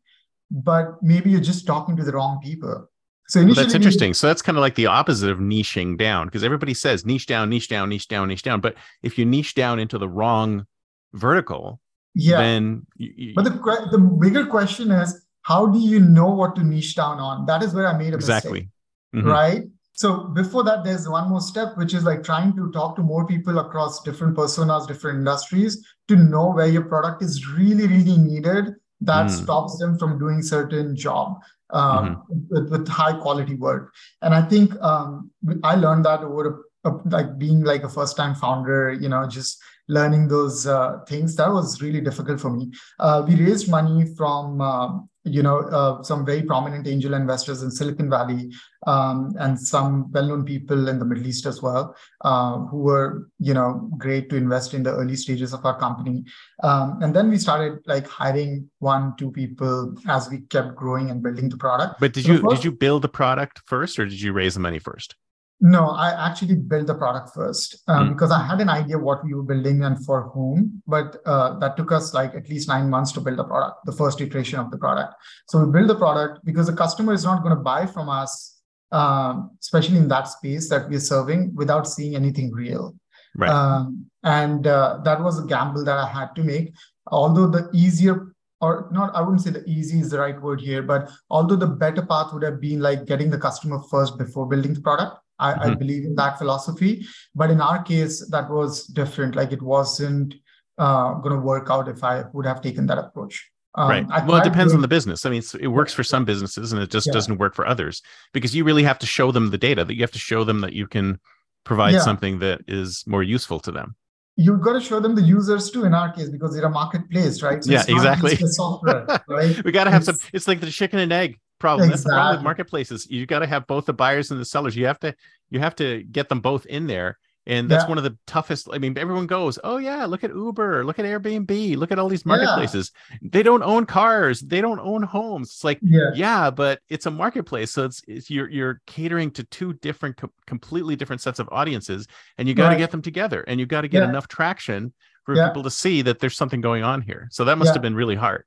but 0.50 1.02
maybe 1.02 1.30
you're 1.30 1.40
just 1.40 1.68
talking 1.68 1.96
to 1.98 2.04
the 2.04 2.12
wrong 2.12 2.40
people. 2.44 2.88
So 3.32 3.46
well, 3.46 3.54
that's 3.54 3.74
interesting. 3.74 4.14
So 4.14 4.28
that's 4.28 4.42
kind 4.42 4.58
of 4.58 4.62
like 4.62 4.76
the 4.76 4.88
opposite 4.88 5.30
of 5.30 5.38
niching 5.38 5.98
down 5.98 6.28
because 6.28 6.44
everybody 6.44 6.74
says 6.74 7.06
niche 7.06 7.28
down, 7.28 7.50
niche 7.50 7.70
down, 7.70 7.88
niche 7.88 8.10
down, 8.10 8.28
niche 8.28 8.44
down. 8.44 8.60
But 8.60 8.76
if 9.04 9.18
you 9.18 9.24
niche 9.24 9.56
down 9.56 9.80
into 9.80 9.98
the 9.98 10.10
wrong 10.10 10.66
vertical, 11.14 11.80
yeah. 12.14 12.42
then 12.42 12.86
you, 12.98 13.32
but 13.34 13.46
the 13.46 13.52
the 13.90 14.00
bigger 14.00 14.46
question 14.46 14.92
is 14.92 15.26
how 15.44 15.66
do 15.66 15.80
you 15.80 16.02
know 16.02 16.28
what 16.28 16.58
to 16.58 16.64
niche 16.64 16.94
down 16.94 17.20
on? 17.20 17.46
That 17.46 17.64
is 17.64 17.74
where 17.74 17.88
I 17.88 17.98
made 17.98 18.12
a 18.12 18.18
exactly. 18.18 18.52
mistake. 18.52 18.70
Mm-hmm. 19.16 19.30
Right. 19.30 19.64
So 19.94 20.26
before 20.26 20.66
that, 20.66 20.84
there's 20.84 21.08
one 21.08 21.30
more 21.30 21.40
step, 21.40 21.78
which 21.78 21.94
is 21.94 22.04
like 22.04 22.24
trying 22.24 22.54
to 22.58 22.70
talk 22.74 22.98
to 22.98 23.02
more 23.02 23.26
people 23.26 23.60
across 23.60 24.04
different 24.04 24.36
personas, 24.36 24.90
different 24.90 25.20
industries 25.20 25.82
to 26.10 26.18
know 26.18 26.52
where 26.52 26.68
your 26.68 26.84
product 26.84 27.24
is 27.24 27.48
really, 27.48 27.88
really 27.88 28.18
needed 28.18 28.76
that 29.02 29.28
mm. 29.28 29.30
stops 29.30 29.78
them 29.80 29.98
from 29.98 30.20
doing 30.20 30.42
certain 30.42 30.96
job 30.96 31.42
um, 31.74 32.16
mm-hmm. 32.16 32.40
with, 32.50 32.72
with, 32.72 32.88
high 32.88 33.14
quality 33.14 33.56
work. 33.56 33.94
And 34.22 34.34
I 34.34 34.42
think 34.42 34.80
um, 34.82 35.32
I 35.64 35.76
learned 35.76 36.06
that 36.06 36.22
over 36.22 36.66
a, 36.84 36.90
a, 36.90 37.02
like 37.06 37.38
being 37.38 37.64
like 37.64 37.84
a 37.84 37.90
first 37.90 38.18
time 38.18 38.36
founder, 38.36 38.92
you 38.92 39.10
know, 39.10 39.28
just 39.28 39.62
learning 39.98 40.24
those 40.36 40.58
uh, 40.66 41.00
things. 41.12 41.36
That 41.36 41.52
was 41.60 41.82
really 41.82 42.02
difficult 42.10 42.40
for 42.40 42.52
me. 42.58 42.72
Uh, 43.00 43.24
we 43.28 43.36
raised 43.36 43.70
money 43.70 44.00
from 44.18 44.62
uh, 44.62 44.90
you 45.24 45.44
know, 45.44 45.60
uh, 45.60 46.02
some 46.02 46.26
very 46.26 46.42
prominent 46.42 46.88
angel 46.88 47.14
investors 47.14 47.62
in 47.62 47.70
Silicon 47.70 48.10
Valley 48.10 48.52
um, 48.88 49.36
and 49.40 49.60
some 49.60 50.12
well-known 50.12 50.44
people 50.44 50.88
in 50.88 50.98
the 50.98 51.06
Middle 51.06 51.28
East 51.28 51.46
as 51.46 51.62
well, 51.62 51.96
uh, 52.22 52.58
who 52.58 52.78
were, 52.78 53.30
you 53.38 53.54
know, 53.54 53.90
great 53.98 54.30
to 54.32 54.36
invest 54.36 54.74
in 54.74 54.82
the 54.82 54.92
early 54.92 55.16
stages 55.16 55.54
of 55.54 55.64
our 55.64 55.78
company. 55.78 56.24
Um, 56.64 57.00
and 57.04 57.16
then 57.16 57.30
we 57.30 57.38
started 57.38 57.80
like 57.86 58.08
hiring 58.08 58.70
one, 58.80 59.14
two 59.18 59.32
people 59.32 59.94
as 60.08 60.28
we 60.30 60.40
kept 60.50 60.76
growing 60.76 61.12
and 61.12 61.22
building 61.22 61.50
the 61.50 61.58
product. 61.58 62.00
But 62.00 62.14
did 62.14 62.26
so 62.26 62.32
you 62.32 62.38
first, 62.40 62.56
did 62.56 62.66
you 62.66 62.72
build 62.72 63.04
the 63.04 63.10
product 63.10 63.62
first, 63.66 64.00
or 64.00 64.06
did 64.06 64.20
you 64.20 64.34
raise 64.34 64.56
the 64.56 64.60
money 64.60 64.80
first? 64.80 65.16
No, 65.64 65.92
I 65.92 66.28
actually 66.28 66.56
built 66.56 66.88
the 66.88 66.96
product 66.96 67.30
first 67.36 67.84
um, 67.88 68.08
Mm. 68.08 68.14
because 68.14 68.32
I 68.32 68.44
had 68.44 68.60
an 68.62 68.70
idea 68.70 68.98
what 68.98 69.24
we 69.24 69.36
were 69.36 69.44
building 69.44 69.84
and 69.84 70.04
for 70.04 70.30
whom, 70.30 70.82
but 70.88 71.18
uh, 71.28 71.60
that 71.60 71.78
took 71.78 71.92
us 71.92 72.16
like 72.16 72.34
at 72.34 72.50
least 72.50 72.68
nine 72.68 72.90
months 72.90 73.12
to 73.12 73.22
build 73.22 73.38
the 73.38 73.44
product, 73.44 73.86
the 73.86 73.92
first 73.92 74.20
iteration 74.22 74.60
of 74.60 74.72
the 74.72 74.80
product. 74.80 75.14
So 75.50 75.64
we 75.64 75.72
build 75.72 75.88
the 75.88 75.96
product 75.96 76.44
because 76.44 76.66
the 76.66 76.74
customer 76.74 77.14
is 77.14 77.24
not 77.24 77.44
going 77.44 77.56
to 77.56 77.62
buy 77.62 77.86
from 77.86 78.10
us, 78.10 78.60
um, 78.92 79.52
especially 79.62 79.98
in 79.98 80.08
that 80.08 80.28
space 80.28 80.68
that 80.70 80.90
we're 80.90 81.00
serving, 81.00 81.54
without 81.54 81.88
seeing 81.88 82.16
anything 82.16 82.52
real. 82.52 82.96
Right. 83.38 83.52
Um, 83.52 84.08
and 84.24 84.66
uh, 84.66 85.00
that 85.06 85.22
was 85.22 85.40
a 85.40 85.46
gamble 85.46 85.86
that 85.86 85.98
I 85.98 86.08
had 86.08 86.36
to 86.38 86.44
make. 86.44 86.74
Although 87.08 87.48
the 87.48 87.70
easier, 87.72 88.34
or 88.62 88.90
not, 88.92 89.14
I 89.16 89.22
wouldn't 89.22 89.42
say 89.42 89.52
the 89.52 89.64
easy 89.70 90.00
is 90.00 90.10
the 90.10 90.20
right 90.20 90.42
word 90.42 90.60
here, 90.60 90.82
but 90.82 91.10
although 91.30 91.56
the 91.56 91.68
better 91.68 92.04
path 92.04 92.34
would 92.34 92.44
have 92.44 92.60
been 92.60 92.80
like 92.80 93.06
getting 93.06 93.30
the 93.30 93.38
customer 93.38 93.80
first 93.92 94.18
before 94.18 94.48
building 94.48 94.74
the 94.74 94.82
product. 94.82 95.18
I, 95.42 95.52
I 95.54 95.68
Mhm. 95.70 95.80
believe 95.80 96.04
in 96.06 96.16
that 96.16 96.38
philosophy. 96.38 97.06
But 97.36 97.50
in 97.50 97.60
our 97.60 97.82
case, 97.84 98.16
that 98.30 98.50
was 98.50 98.86
different. 98.88 99.36
Like 99.36 99.52
it 99.52 99.62
wasn't 99.62 100.36
uh, 100.78 101.14
going 101.16 101.36
to 101.36 101.42
work 101.42 101.68
out 101.70 101.88
if 101.88 102.04
I 102.04 102.24
would 102.34 102.46
have 102.46 102.60
taken 102.62 102.88
that 102.88 102.98
approach. 102.98 103.36
Um, 103.76 103.90
right. 103.90 104.06
I 104.10 104.26
Well, 104.26 104.38
it 104.42 104.44
depends 104.44 104.74
on 104.74 104.82
the 104.82 104.88
business. 104.88 105.26
I 105.26 105.30
mean, 105.30 105.44
it 105.60 105.68
works 105.68 105.94
for 105.94 106.04
some 106.04 106.26
businesses 106.26 106.74
and 106.74 106.82
it 106.82 106.90
just 106.90 107.08
Yeah. 107.08 107.14
doesn't 107.14 107.38
work 107.38 107.54
for 107.56 107.66
others 107.68 108.02
because 108.34 108.56
you 108.56 108.64
really 108.64 108.84
have 108.84 108.98
to 109.00 109.06
show 109.06 109.32
them 109.32 109.52
the 109.52 109.58
data 109.58 109.86
that 109.86 109.94
you 109.96 110.02
have 110.02 110.12
to 110.12 110.20
show 110.20 110.44
them 110.44 110.62
that 110.62 110.74
you 110.74 110.88
can 110.88 111.20
provide 111.66 111.94
Yeah. 111.94 112.00
something 112.10 112.40
that 112.40 112.62
is 112.68 113.04
more 113.06 113.22
useful 113.22 113.60
to 113.62 113.72
them. 113.72 113.96
You've 114.38 114.62
got 114.62 114.74
to 114.74 114.82
show 114.82 115.00
them 115.00 115.14
the 115.14 115.22
users 115.22 115.70
too 115.70 115.84
in 115.86 115.94
our 115.94 116.12
case 116.12 116.30
because 116.30 116.56
they're 116.56 116.66
a 116.66 116.70
marketplace, 116.82 117.42
right? 117.44 117.64
so 117.64 117.72
Yeah, 117.72 117.82
it's 117.82 117.90
exactly. 117.90 118.36
software, 118.38 119.06
right? 119.28 119.64
We 119.64 119.72
got 119.72 119.84
to 119.84 119.92
have 119.92 120.04
some, 120.04 120.16
It's- 120.16 120.30
it's 120.34 120.48
like 120.48 120.62
the 120.62 120.72
chicken 120.72 121.00
and 121.00 121.12
egg 121.12 121.38
problem. 121.62 121.90
That's 121.90 122.04
the 122.04 122.10
problem 122.10 122.38
with 122.38 122.44
marketplaces. 122.44 123.08
You 123.10 123.26
got 123.26 123.40
to 123.40 123.48
have 123.48 123.66
both 123.68 123.86
the 123.86 123.94
buyers 123.94 124.32
and 124.32 124.40
the 124.40 124.46
sellers. 124.46 124.76
You 124.76 124.88
have 124.88 125.00
to, 125.00 125.16
you 125.50 125.60
have 125.60 125.76
to 125.78 126.04
get 126.04 126.28
them 126.30 126.42
both 126.42 126.66
in 126.66 126.88
there. 126.88 127.18
And 127.48 127.68
that's 127.72 127.86
Yeah. 127.86 127.90
one 127.90 127.98
of 127.98 128.04
the 128.04 128.16
toughest. 128.28 128.68
I 128.72 128.78
mean, 128.78 128.96
everyone 129.00 129.26
goes, 129.26 129.58
Oh 129.64 129.78
yeah, 129.78 130.06
look 130.06 130.24
at 130.24 130.30
Uber, 130.30 130.86
look 130.86 131.00
at 131.00 131.06
Airbnb, 131.06 131.76
look 131.76 131.92
at 131.92 131.98
all 131.98 132.08
these 132.08 132.22
Yeah. 132.24 132.36
marketplaces. 132.36 132.92
They 133.24 133.42
don't 133.42 133.64
own 133.64 133.88
cars, 133.88 134.42
they 134.42 134.62
don't 134.62 134.80
own 134.80 135.02
homes. 135.02 135.48
It's 135.50 135.64
like, 135.64 135.80
Yeah. 135.82 136.12
yeah 136.14 136.52
but 136.52 136.82
it's 136.88 137.08
a 137.08 137.12
marketplace 137.12 137.72
so 137.72 137.86
it's, 137.86 138.02
it's 138.08 138.30
you're 138.30 138.48
you're 138.48 138.80
catering 138.86 139.32
to 139.32 139.44
two 139.46 139.74
different 139.74 140.18
co- 140.18 140.32
completely 140.46 140.96
different 140.96 141.22
sets 141.22 141.40
of 141.40 141.50
audiences 141.52 142.06
and 142.38 142.48
you 142.48 142.54
got 142.54 142.66
to 142.66 142.70
Right. 142.74 142.78
get 142.78 142.92
them 142.92 143.02
together 143.02 143.42
and 143.48 143.60
you 143.60 143.66
got 143.66 143.82
to 143.82 143.88
get 143.88 144.04
Yeah. 144.04 144.10
enough 144.10 144.28
traction 144.28 144.94
for 145.26 145.36
Yeah. 145.36 145.48
people 145.48 145.64
to 145.64 145.72
see 145.72 146.04
that 146.04 146.20
there's 146.20 146.38
something 146.38 146.62
going 146.62 146.84
on 146.84 147.02
here 147.02 147.28
so 147.32 147.44
that 147.46 147.58
must 147.58 147.70
Yeah. 147.70 147.74
have 147.74 147.82
been 147.82 147.96
really 147.96 148.16
hard 148.16 148.44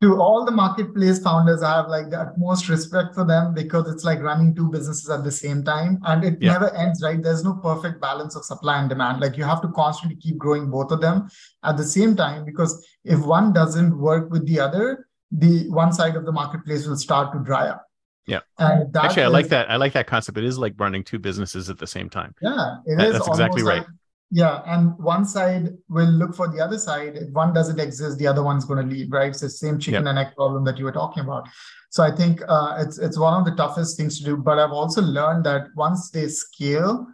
to 0.00 0.18
all 0.20 0.44
the 0.46 0.50
marketplace 0.50 1.18
founders, 1.22 1.62
I 1.62 1.76
have 1.76 1.88
like 1.88 2.08
the 2.08 2.20
utmost 2.20 2.68
respect 2.70 3.14
for 3.14 3.24
them 3.24 3.52
because 3.52 3.92
it's 3.92 4.02
like 4.02 4.20
running 4.22 4.54
two 4.54 4.70
businesses 4.70 5.10
at 5.10 5.24
the 5.24 5.30
same 5.30 5.62
time 5.62 6.00
and 6.04 6.24
it 6.24 6.38
Yeah. 6.40 6.52
never 6.54 6.74
ends, 6.74 7.02
right? 7.02 7.22
There's 7.22 7.44
no 7.44 7.54
perfect 7.54 8.00
balance 8.00 8.34
of 8.34 8.44
supply 8.44 8.78
and 8.80 8.88
demand. 8.88 9.20
Like 9.20 9.36
you 9.36 9.44
have 9.44 9.60
to 9.60 9.68
constantly 9.68 10.16
keep 10.16 10.38
growing 10.38 10.70
both 10.70 10.90
of 10.90 11.02
them 11.02 11.28
at 11.64 11.76
the 11.76 11.84
same 11.84 12.16
time 12.16 12.46
because 12.46 12.86
if 13.04 13.20
one 13.20 13.52
doesn't 13.52 13.96
work 13.98 14.30
with 14.30 14.46
the 14.46 14.58
other, 14.58 15.06
the 15.32 15.68
one 15.68 15.92
side 15.92 16.16
of 16.16 16.24
the 16.24 16.32
marketplace 16.32 16.86
will 16.86 16.96
start 16.96 17.32
to 17.34 17.38
dry 17.40 17.68
up. 17.68 17.84
Yeah. 18.26 18.40
And 18.58 18.96
actually 18.96 19.24
i 19.24 19.26
like 19.28 19.48
that 19.48 19.68
i 19.70 19.76
like 19.76 19.92
that 19.94 20.06
concept 20.06 20.38
it 20.38 20.44
is 20.44 20.56
like 20.58 20.74
running 20.78 21.02
two 21.02 21.18
businesses 21.18 21.68
at 21.68 21.78
the 21.78 21.86
same 21.86 22.08
time 22.08 22.32
Yeah, 22.40 22.76
it 22.86 22.96
That- 22.96 23.06
is 23.06 23.12
that's 23.14 23.28
exactly 23.28 23.62
right. 23.62 23.78
like- 23.78 23.86
yeah, 24.30 24.62
and 24.66 24.96
one 24.98 25.24
side 25.24 25.76
will 25.88 26.08
look 26.08 26.34
for 26.34 26.46
the 26.48 26.60
other 26.60 26.78
side. 26.78 27.16
If 27.16 27.30
one 27.30 27.52
doesn't 27.52 27.80
exist, 27.80 28.18
the 28.18 28.28
other 28.28 28.42
one's 28.44 28.64
going 28.64 28.86
to 28.88 28.94
leave, 28.94 29.10
right? 29.10 29.30
It's 29.30 29.40
the 29.40 29.50
same 29.50 29.78
chicken 29.78 30.06
and 30.06 30.18
egg 30.18 30.28
problem 30.36 30.64
that 30.64 30.78
you 30.78 30.84
were 30.84 30.92
talking 30.92 31.24
about. 31.24 31.48
So 31.90 32.04
I 32.04 32.14
think 32.14 32.40
uh, 32.48 32.76
it's 32.78 32.98
it's 32.98 33.18
one 33.18 33.34
of 33.34 33.44
the 33.44 33.56
toughest 33.56 33.96
things 33.96 34.18
to 34.18 34.24
do. 34.24 34.36
But 34.36 34.58
I've 34.60 34.70
also 34.70 35.02
learned 35.02 35.44
that 35.46 35.68
once 35.74 36.10
they 36.10 36.28
scale, 36.28 37.06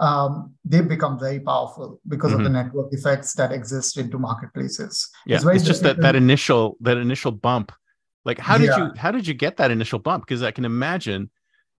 um, 0.00 0.54
they 0.64 0.80
become 0.80 1.18
very 1.18 1.38
powerful 1.38 2.00
because 2.08 2.32
of 2.32 2.42
the 2.42 2.48
network 2.50 2.92
effects 2.92 3.34
that 3.34 3.52
exist 3.52 3.96
into 3.96 4.18
marketplaces. 4.18 5.08
Mm-hmm. 5.08 5.30
yeah 5.30 5.36
it's, 5.36 5.44
very 5.44 5.58
just 5.60 5.82
that 5.82 5.98
that 6.00 6.16
initial 6.16 6.76
that 6.80 6.96
initial 6.96 7.30
bump 7.30 7.70
like 8.24 8.38
how 8.38 8.58
did 8.58 8.70
Yeah. 8.70 8.78
you 8.78 8.92
how 8.96 9.12
did 9.12 9.26
you 9.26 9.34
get 9.34 9.56
that 9.58 9.70
initial 9.70 9.98
bump 10.00 10.24
because 10.24 10.42
i 10.42 10.50
can 10.50 10.64
imagine 10.64 11.30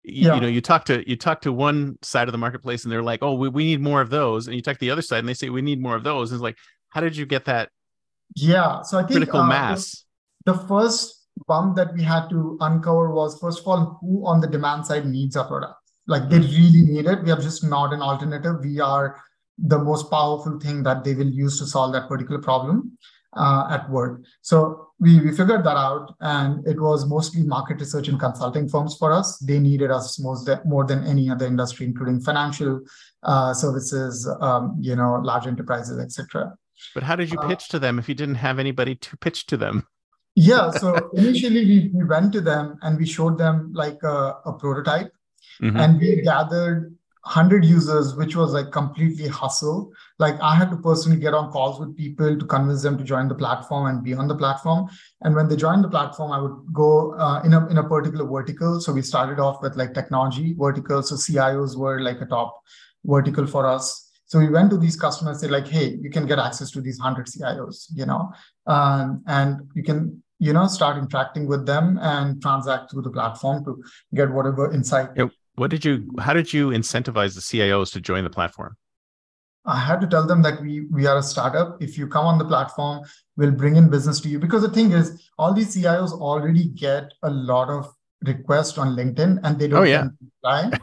y- 0.04 0.12
Yeah. 0.12 0.34
you 0.34 0.40
know 0.40 0.46
you 0.48 0.60
talk 0.60 0.84
to 0.86 1.08
you 1.08 1.16
talk 1.16 1.40
to 1.42 1.52
one 1.52 1.98
side 2.02 2.28
of 2.28 2.32
the 2.32 2.38
marketplace 2.38 2.84
and 2.84 2.92
they're 2.92 3.02
like 3.02 3.22
oh 3.22 3.34
we, 3.34 3.48
we 3.48 3.64
need 3.64 3.80
more 3.80 4.00
of 4.00 4.10
those. 4.10 4.46
And 4.46 4.56
you 4.56 4.62
talk 4.62 4.76
to 4.76 4.80
the 4.80 4.90
other 4.90 5.02
side 5.02 5.20
and 5.20 5.28
they 5.28 5.34
say 5.34 5.50
we 5.50 5.62
need 5.62 5.80
more 5.80 5.96
of 5.96 6.04
those. 6.04 6.30
And 6.30 6.38
it's 6.38 6.42
like 6.42 6.56
how 6.90 7.00
did 7.00 7.16
you 7.16 7.26
get 7.26 7.44
that 7.46 7.70
Yeah, 8.36 8.82
so 8.82 8.98
I 8.98 9.02
think 9.02 9.12
critical 9.12 9.40
uh, 9.40 9.46
mass? 9.48 10.04
the 10.44 10.54
first 10.54 11.26
bump 11.48 11.76
that 11.76 11.92
we 11.94 12.02
had 12.02 12.28
to 12.30 12.56
uncover 12.60 13.12
was 13.14 13.38
first 13.40 13.60
of 13.60 13.66
all 13.68 13.98
who 14.00 14.26
on 14.26 14.40
the 14.40 14.46
demand 14.46 14.86
side 14.86 15.06
needs 15.06 15.36
our 15.36 15.46
product? 15.46 15.74
Like 16.06 16.28
they 16.28 16.38
really 16.38 16.82
need 16.82 17.06
it. 17.06 17.22
We 17.24 17.30
are 17.30 17.40
just 17.40 17.64
not 17.64 17.92
an 17.92 18.02
alternative. 18.02 18.56
We 18.62 18.80
are 18.80 19.16
the 19.58 19.78
most 19.78 20.10
powerful 20.10 20.58
thing 20.60 20.82
that 20.82 21.04
they 21.04 21.14
will 21.14 21.28
use 21.30 21.58
to 21.60 21.66
solve 21.66 21.92
that 21.94 22.08
particular 22.08 22.40
problem 22.42 22.98
uh, 23.36 23.68
at 23.70 23.88
work. 23.88 24.22
So 24.42 24.83
we, 25.00 25.20
we 25.20 25.30
figured 25.32 25.64
that 25.64 25.76
out 25.76 26.14
and 26.20 26.66
it 26.66 26.80
was 26.80 27.04
mostly 27.06 27.42
market 27.42 27.80
research 27.80 28.08
and 28.08 28.18
consulting 28.20 28.68
firms 28.68 28.96
for 28.96 29.12
us 29.12 29.38
they 29.38 29.58
needed 29.58 29.90
us 29.90 30.18
most 30.20 30.48
more 30.64 30.84
than 30.84 31.04
any 31.04 31.28
other 31.28 31.46
industry 31.46 31.84
including 31.86 32.20
financial 32.20 32.80
uh, 33.24 33.52
services 33.52 34.28
um, 34.40 34.76
you 34.80 34.94
know 34.94 35.14
large 35.22 35.46
enterprises 35.46 35.98
etc 35.98 36.52
but 36.94 37.02
how 37.02 37.16
did 37.16 37.30
you 37.30 37.38
uh, 37.40 37.48
pitch 37.48 37.68
to 37.68 37.78
them 37.78 37.98
if 37.98 38.08
you 38.08 38.14
didn't 38.14 38.36
have 38.36 38.58
anybody 38.58 38.94
to 38.94 39.16
pitch 39.16 39.46
to 39.46 39.56
them 39.56 39.86
Yeah. 40.36 40.70
So 40.82 40.88
initially 41.14 41.64
we, 41.70 41.76
we 41.94 42.04
went 42.04 42.32
to 42.32 42.40
them 42.40 42.76
and 42.82 42.98
we 42.98 43.06
showed 43.06 43.38
them 43.38 43.72
like 43.72 44.00
a, 44.02 44.34
a 44.50 44.52
prototype 44.62 45.10
Mhm. 45.62 45.76
and 45.82 46.00
we 46.00 46.08
gathered 46.22 46.96
100 47.24 47.64
users, 47.64 48.14
which 48.14 48.36
was 48.36 48.52
like 48.52 48.70
completely 48.70 49.26
hustle. 49.26 49.90
Like 50.18 50.38
I 50.42 50.54
had 50.54 50.70
to 50.70 50.76
personally 50.76 51.18
get 51.18 51.32
on 51.32 51.50
calls 51.50 51.80
with 51.80 51.96
people 51.96 52.38
to 52.38 52.44
convince 52.44 52.82
them 52.82 52.98
to 52.98 53.04
join 53.04 53.28
the 53.28 53.34
platform 53.34 53.86
and 53.86 54.04
be 54.04 54.12
on 54.12 54.28
the 54.28 54.36
platform. 54.36 54.90
And 55.22 55.34
when 55.34 55.48
they 55.48 55.56
joined 55.56 55.84
the 55.84 55.88
platform, 55.88 56.32
I 56.32 56.40
would 56.40 56.72
go 56.74 57.14
uh, 57.14 57.40
in, 57.42 57.54
a, 57.54 57.66
in 57.68 57.78
a 57.78 57.82
particular 57.82 58.26
vertical. 58.26 58.78
So 58.78 58.92
we 58.92 59.00
started 59.00 59.40
off 59.40 59.62
with 59.62 59.74
like 59.74 59.94
technology 59.94 60.54
vertical. 60.56 61.02
So 61.02 61.14
CIOs 61.14 61.76
were 61.76 62.02
like 62.02 62.20
a 62.20 62.26
top 62.26 62.60
vertical 63.04 63.46
for 63.46 63.66
us. 63.66 64.10
So 64.26 64.38
we 64.38 64.48
went 64.48 64.70
to 64.70 64.76
these 64.76 64.96
customers, 64.96 65.40
say 65.40 65.48
like, 65.48 65.66
hey, 65.66 65.96
you 66.02 66.10
can 66.10 66.26
get 66.26 66.38
access 66.38 66.70
to 66.72 66.82
these 66.82 66.98
100 66.98 67.26
CIOs, 67.26 67.86
you 67.94 68.04
know, 68.04 68.32
um, 68.66 69.22
and 69.26 69.60
you 69.74 69.82
can, 69.82 70.22
you 70.38 70.52
know, 70.52 70.66
start 70.66 70.98
interacting 70.98 71.46
with 71.46 71.64
them 71.64 71.98
and 72.02 72.42
transact 72.42 72.90
through 72.90 73.02
the 73.02 73.10
platform 73.10 73.64
to 73.64 73.82
get 74.14 74.30
whatever 74.30 74.72
insight. 74.72 75.10
Yeah, 75.16 75.28
what 75.56 75.70
did 75.70 75.84
you 75.84 76.08
how 76.20 76.32
did 76.32 76.52
you 76.52 76.68
incentivize 76.68 77.34
the 77.34 77.40
cios 77.40 77.92
to 77.92 78.00
join 78.00 78.24
the 78.24 78.30
platform 78.30 78.76
I 79.66 79.78
had 79.80 80.00
to 80.02 80.06
tell 80.06 80.26
them 80.26 80.42
that 80.42 80.60
we 80.60 80.72
we 80.92 81.06
are 81.06 81.16
a 81.18 81.22
startup. 81.22 81.82
If 81.82 81.96
you 81.96 82.06
come 82.06 82.26
on 82.26 82.36
the 82.36 82.44
platform, 82.44 83.02
we'll 83.38 83.50
bring 83.60 83.76
in 83.76 83.88
business 83.88 84.20
to 84.20 84.28
you. 84.28 84.38
Because 84.38 84.60
the 84.60 84.68
thing 84.68 84.90
is, 84.92 85.06
all 85.38 85.54
these 85.54 85.74
CIOs 85.74 86.12
already 86.12 86.64
get 86.68 87.14
a 87.22 87.30
lot 87.30 87.70
of 87.70 87.86
requests 88.26 88.76
on 88.76 88.94
LinkedIn, 88.94 89.40
and 89.42 89.58
they 89.58 89.68
don't 89.68 89.80
Oh, 89.80 89.84
yeah. 89.84 90.08
reply. 90.26 90.70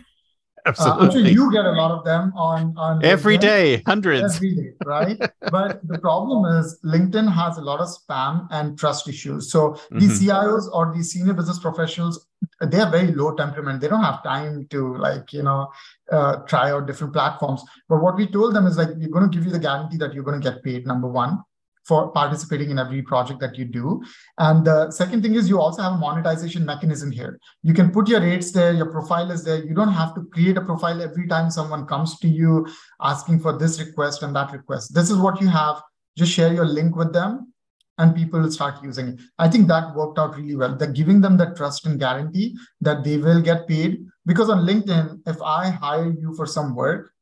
Uh, 0.65 0.69
absolutely 0.69 1.05
I'm 1.05 1.11
sure 1.11 1.21
you 1.37 1.51
get 1.51 1.65
a 1.65 1.71
lot 1.71 1.91
of 1.91 2.03
them 2.05 2.33
on 2.35 2.73
on 2.77 3.03
every 3.03 3.37
LinkedIn. 3.37 3.41
day 3.41 3.83
hundreds 3.85 4.35
every 4.35 4.55
day, 4.55 4.69
right? 4.83 5.17
but 5.55 5.79
the 5.87 5.97
problem 5.97 6.45
is 6.57 6.79
LinkedIn 6.85 7.31
has 7.33 7.57
a 7.57 7.61
lot 7.69 7.79
of 7.79 7.87
spam 7.93 8.47
and 8.51 8.77
trust 8.77 9.07
issues. 9.07 9.51
So 9.51 9.75
these 10.01 10.19
Mhm. 10.19 10.27
CIOs 10.27 10.67
or 10.73 10.93
these 10.95 11.11
senior 11.13 11.33
business 11.33 11.57
professionals, 11.59 12.27
they 12.67 12.77
have 12.77 12.91
very 12.91 13.11
low 13.11 13.33
temperament. 13.35 13.81
They 13.81 13.87
don't 13.87 14.03
have 14.03 14.23
time 14.23 14.67
to 14.69 14.97
like, 14.97 15.33
you 15.33 15.43
know, 15.43 15.71
uh, 16.11 16.37
try 16.47 16.71
out 16.71 16.87
different 16.87 17.13
platforms. 17.13 17.63
But 17.89 18.01
what 18.01 18.15
we 18.15 18.27
told 18.27 18.55
them 18.55 18.67
is 18.67 18.77
like, 18.77 18.89
we're 18.95 19.09
going 19.09 19.29
to 19.29 19.35
give 19.35 19.45
you 19.45 19.51
the 19.51 19.59
guarantee 19.59 19.97
that 19.97 20.13
you're 20.13 20.23
going 20.23 20.39
to 20.39 20.51
get 20.51 20.63
paid, 20.63 20.85
number 20.85 21.07
one, 21.07 21.39
for 21.85 22.11
participating 22.11 22.69
in 22.69 22.77
every 22.77 23.01
project 23.01 23.39
that 23.39 23.57
you 23.57 23.65
do. 23.65 24.03
And 24.37 24.65
the 24.65 24.91
second 24.91 25.23
thing 25.23 25.35
is 25.35 25.49
you 25.49 25.59
also 25.59 25.81
have 25.81 25.93
a 25.93 25.97
monetization 25.97 26.65
mechanism 26.65 27.11
here. 27.11 27.39
You 27.63 27.73
can 27.73 27.91
put 27.91 28.07
your 28.07 28.21
rates 28.21 28.51
there, 28.51 28.73
your 28.73 28.91
profile 28.91 29.31
is 29.31 29.43
there. 29.43 29.63
You 29.63 29.73
don't 29.73 29.93
have 29.93 30.13
to 30.15 30.23
create 30.25 30.57
a 30.57 30.61
profile 30.61 31.01
every 31.01 31.27
time 31.27 31.49
someone 31.49 31.87
comes 31.87 32.19
to 32.19 32.27
you 32.27 32.67
asking 33.01 33.39
for 33.39 33.57
this 33.57 33.79
request 33.79 34.21
and 34.21 34.35
that 34.35 34.51
request. 34.51 34.93
This 34.93 35.09
is 35.09 35.17
what 35.17 35.41
you 35.41 35.47
have. 35.47 35.81
Just 36.17 36.33
share 36.33 36.53
your 36.53 36.65
link 36.65 36.95
with 36.95 37.13
them 37.13 37.50
and 37.97 38.15
people 38.15 38.39
will 38.39 38.51
start 38.51 38.83
using 38.83 39.09
it. 39.09 39.19
I 39.37 39.47
think 39.47 39.67
that 39.67 39.95
worked 39.95 40.17
out 40.17 40.35
really 40.35 40.55
well. 40.55 40.75
They're 40.75 40.91
giving 40.91 41.21
them 41.21 41.37
the 41.37 41.53
trust 41.55 41.85
and 41.85 41.99
guarantee 41.99 42.55
that 42.81 43.03
they 43.03 43.17
will 43.17 43.41
get 43.41 43.67
paid. 43.67 44.05
Because 44.25 44.49
on 44.49 44.65
LinkedIn, 44.65 45.21
if 45.27 45.41
I 45.41 45.69
hire 45.69 46.11
you 46.11 46.33
for 46.35 46.45
some 46.45 46.75
work, 46.75 47.13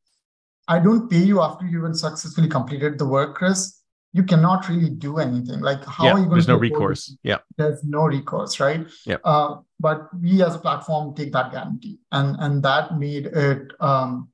I 0.68 0.80
don't 0.80 1.10
pay 1.10 1.18
you 1.18 1.42
after 1.42 1.66
you 1.66 1.80
even 1.80 1.96
successfully 1.96 2.48
completed 2.48 3.00
the 3.00 3.06
work, 3.06 3.36
Chris. 3.36 3.82
You 4.14 4.24
cannot 4.24 4.68
really 4.70 4.90
do 4.90 5.18
anything. 5.18 5.60
Like, 5.60 5.84
how 5.86 6.06
yeah 6.06 6.14
are 6.14 6.20
you 6.20 6.26
going 6.26 6.36
there's 6.36 6.46
to 6.46 6.54
no 6.54 6.58
recourse 6.58 7.16
yeah 7.24 7.38
there's 7.58 7.84
no 7.84 8.06
recourse, 8.06 8.60
right? 8.60 8.88
Yep. 9.06 9.22
Uh, 9.24 9.58
but 9.80 10.10
we 10.20 10.42
as 10.44 10.56
a 10.56 10.60
platform 10.60 11.16
take 11.16 11.32
that 11.34 11.52
guarantee, 11.52 12.00
and 12.12 12.36
and 12.40 12.64
that 12.64 12.98
made 12.98 13.28
it 13.28 13.72
um, 13.80 14.30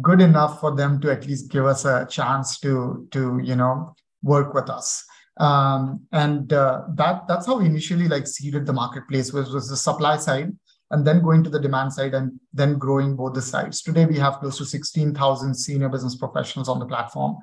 good 0.00 0.20
enough 0.20 0.60
for 0.60 0.74
them 0.74 1.00
to 1.00 1.10
at 1.10 1.26
least 1.26 1.50
give 1.50 1.66
us 1.66 1.84
a 1.84 2.06
chance 2.08 2.58
to 2.60 3.06
to 3.10 3.38
you 3.42 3.56
know 3.56 3.94
work 4.22 4.54
with 4.54 4.70
us. 4.70 5.04
Um, 5.38 6.06
and 6.12 6.52
uh, 6.52 6.82
that 6.94 7.26
that's 7.26 7.46
how 7.46 7.58
we 7.58 7.66
initially 7.66 8.06
like 8.08 8.26
seeded 8.26 8.66
the 8.66 8.72
marketplace, 8.72 9.32
was 9.32 9.52
was 9.52 9.68
the 9.68 9.76
supply 9.76 10.16
side. 10.18 10.52
and 10.92 11.06
then 11.06 11.22
going 11.22 11.42
to 11.42 11.48
the 11.48 11.58
demand 11.58 11.90
side 11.90 12.12
and 12.12 12.38
then 12.52 12.76
growing 12.78 13.16
both 13.16 13.32
the 13.32 13.40
sides. 13.40 13.80
Today, 13.80 14.04
we 14.04 14.18
have 14.18 14.34
close 14.40 14.58
to 14.58 14.66
16,000 14.66 15.54
senior 15.54 15.88
business 15.88 16.16
professionals 16.16 16.68
on 16.68 16.78
the 16.78 16.84
platform. 16.84 17.38